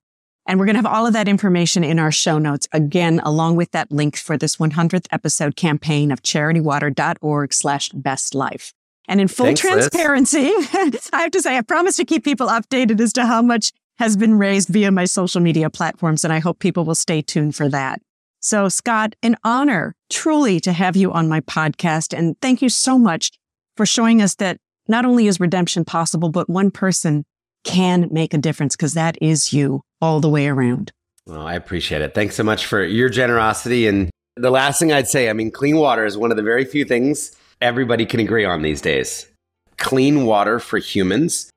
And 0.46 0.58
we're 0.58 0.66
going 0.66 0.74
to 0.74 0.82
have 0.82 0.92
all 0.92 1.06
of 1.06 1.14
that 1.14 1.28
information 1.28 1.84
in 1.84 1.98
our 1.98 2.12
show 2.12 2.38
notes 2.38 2.68
again, 2.72 3.20
along 3.24 3.56
with 3.56 3.70
that 3.70 3.90
link 3.90 4.16
for 4.16 4.36
this 4.36 4.56
100th 4.56 5.06
episode 5.10 5.56
campaign 5.56 6.12
of 6.12 6.22
charitywater.org 6.22 7.54
slash 7.54 7.88
best 7.90 8.34
life. 8.34 8.74
And 9.08 9.20
in 9.20 9.28
full 9.28 9.46
Thanks, 9.46 9.60
transparency, 9.60 10.46
I 10.48 11.00
have 11.12 11.30
to 11.30 11.42
say, 11.42 11.56
I 11.56 11.62
promise 11.62 11.96
to 11.96 12.04
keep 12.04 12.24
people 12.24 12.48
updated 12.48 13.00
as 13.00 13.12
to 13.14 13.24
how 13.24 13.40
much 13.42 13.72
has 13.98 14.16
been 14.16 14.34
raised 14.34 14.68
via 14.68 14.90
my 14.90 15.04
social 15.04 15.40
media 15.40 15.70
platforms. 15.70 16.24
And 16.24 16.32
I 16.32 16.40
hope 16.40 16.58
people 16.58 16.84
will 16.84 16.94
stay 16.94 17.22
tuned 17.22 17.54
for 17.54 17.68
that. 17.68 18.00
So, 18.44 18.68
Scott, 18.68 19.16
an 19.22 19.36
honor 19.42 19.96
truly 20.10 20.60
to 20.60 20.72
have 20.74 20.96
you 20.96 21.10
on 21.10 21.30
my 21.30 21.40
podcast. 21.40 22.14
And 22.16 22.38
thank 22.42 22.60
you 22.60 22.68
so 22.68 22.98
much 22.98 23.30
for 23.74 23.86
showing 23.86 24.20
us 24.20 24.34
that 24.34 24.58
not 24.86 25.06
only 25.06 25.28
is 25.28 25.40
redemption 25.40 25.86
possible, 25.86 26.28
but 26.28 26.50
one 26.50 26.70
person 26.70 27.24
can 27.64 28.06
make 28.10 28.34
a 28.34 28.38
difference 28.38 28.76
because 28.76 28.92
that 28.92 29.16
is 29.22 29.54
you 29.54 29.80
all 30.02 30.20
the 30.20 30.28
way 30.28 30.46
around. 30.46 30.92
Well, 31.24 31.46
I 31.46 31.54
appreciate 31.54 32.02
it. 32.02 32.12
Thanks 32.12 32.34
so 32.34 32.42
much 32.42 32.66
for 32.66 32.84
your 32.84 33.08
generosity. 33.08 33.86
And 33.86 34.10
the 34.36 34.50
last 34.50 34.78
thing 34.78 34.92
I'd 34.92 35.08
say 35.08 35.30
I 35.30 35.32
mean, 35.32 35.50
clean 35.50 35.78
water 35.78 36.04
is 36.04 36.18
one 36.18 36.30
of 36.30 36.36
the 36.36 36.42
very 36.42 36.66
few 36.66 36.84
things 36.84 37.34
everybody 37.62 38.04
can 38.04 38.20
agree 38.20 38.44
on 38.44 38.60
these 38.60 38.82
days. 38.82 39.26
Clean 39.78 40.26
water 40.26 40.60
for 40.60 40.76
humans 40.76 41.48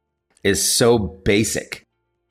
is 0.42 0.66
so 0.66 0.98
basic. 0.98 1.84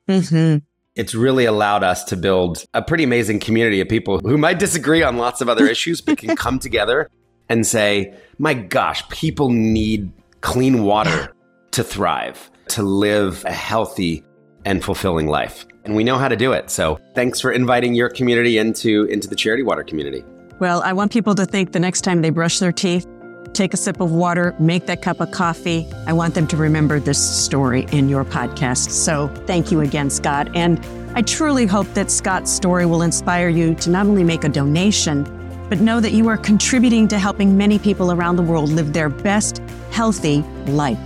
Mm-hmm 0.09 0.65
it's 0.97 1.13
really 1.13 1.45
allowed 1.45 1.83
us 1.83 2.03
to 2.05 2.17
build 2.17 2.65
a 2.73 2.81
pretty 2.81 3.03
amazing 3.03 3.39
community 3.39 3.79
of 3.79 3.87
people 3.87 4.19
who 4.19 4.37
might 4.37 4.57
disagree 4.57 5.03
on 5.03 5.17
lots 5.17 5.41
of 5.41 5.47
other 5.47 5.67
issues, 5.75 6.01
but 6.01 6.17
can 6.17 6.35
come 6.35 6.59
together 6.59 7.09
and 7.49 7.65
say, 7.65 8.13
my 8.39 8.53
gosh, 8.53 9.07
people 9.09 9.49
need 9.49 10.11
clean 10.41 10.83
water 10.83 11.33
to 11.71 11.83
thrive, 11.83 12.49
to 12.69 12.81
live 12.81 13.45
a 13.45 13.51
healthy 13.51 14.23
and 14.65 14.83
fulfilling 14.83 15.27
life. 15.27 15.65
And 15.85 15.95
we 15.95 16.03
know 16.03 16.17
how 16.17 16.27
to 16.27 16.35
do 16.35 16.51
it. 16.51 16.69
So 16.69 16.99
thanks 17.13 17.39
for 17.39 17.51
inviting 17.51 17.93
your 17.93 18.09
community 18.09 18.57
into, 18.57 19.05
into 19.05 19.27
the 19.27 19.35
charity 19.35 19.63
water 19.63 19.83
community. 19.83 20.25
Well, 20.59 20.81
I 20.81 20.91
want 20.91 21.11
people 21.11 21.35
to 21.35 21.45
think 21.45 21.71
the 21.71 21.79
next 21.79 22.01
time 22.01 22.23
they 22.23 22.31
brush 22.31 22.57
their 22.57 22.71
teeth, 22.71 23.07
take 23.53 23.73
a 23.73 23.77
sip 23.77 23.99
of 23.99 24.11
water, 24.11 24.55
make 24.59 24.85
that 24.85 25.01
cup 25.01 25.19
of 25.19 25.31
coffee. 25.31 25.87
I 26.05 26.13
want 26.13 26.35
them 26.35 26.47
to 26.47 26.57
remember 26.57 26.99
this 26.99 27.17
story 27.17 27.87
in 27.91 28.09
your 28.09 28.23
podcast. 28.25 28.91
So 28.91 29.27
thank 29.45 29.71
you 29.71 29.81
again, 29.81 30.09
Scott. 30.09 30.49
And 30.55 30.79
I 31.15 31.21
truly 31.21 31.65
hope 31.65 31.87
that 31.93 32.11
Scott's 32.11 32.51
story 32.51 32.85
will 32.85 33.01
inspire 33.01 33.49
you 33.49 33.73
to 33.75 33.89
not 33.89 34.05
only 34.05 34.23
make 34.23 34.43
a 34.43 34.49
donation, 34.49 35.23
but 35.69 35.79
know 35.79 35.99
that 35.99 36.13
you 36.13 36.27
are 36.29 36.37
contributing 36.37 37.07
to 37.09 37.19
helping 37.19 37.57
many 37.57 37.79
people 37.79 38.11
around 38.11 38.35
the 38.35 38.43
world 38.43 38.69
live 38.69 38.93
their 38.93 39.09
best, 39.09 39.61
healthy 39.91 40.41
life. 40.67 40.99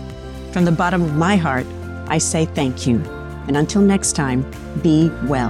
From 0.51 0.65
the 0.65 0.71
bottom 0.71 1.01
of 1.01 1.15
my 1.15 1.36
heart, 1.36 1.65
I 2.08 2.17
say 2.17 2.45
thank 2.45 2.86
you. 2.86 2.97
And 3.47 3.58
until 3.58 3.82
next 3.82 4.13
time, 4.13 4.49
be 4.82 5.10
well. 5.25 5.49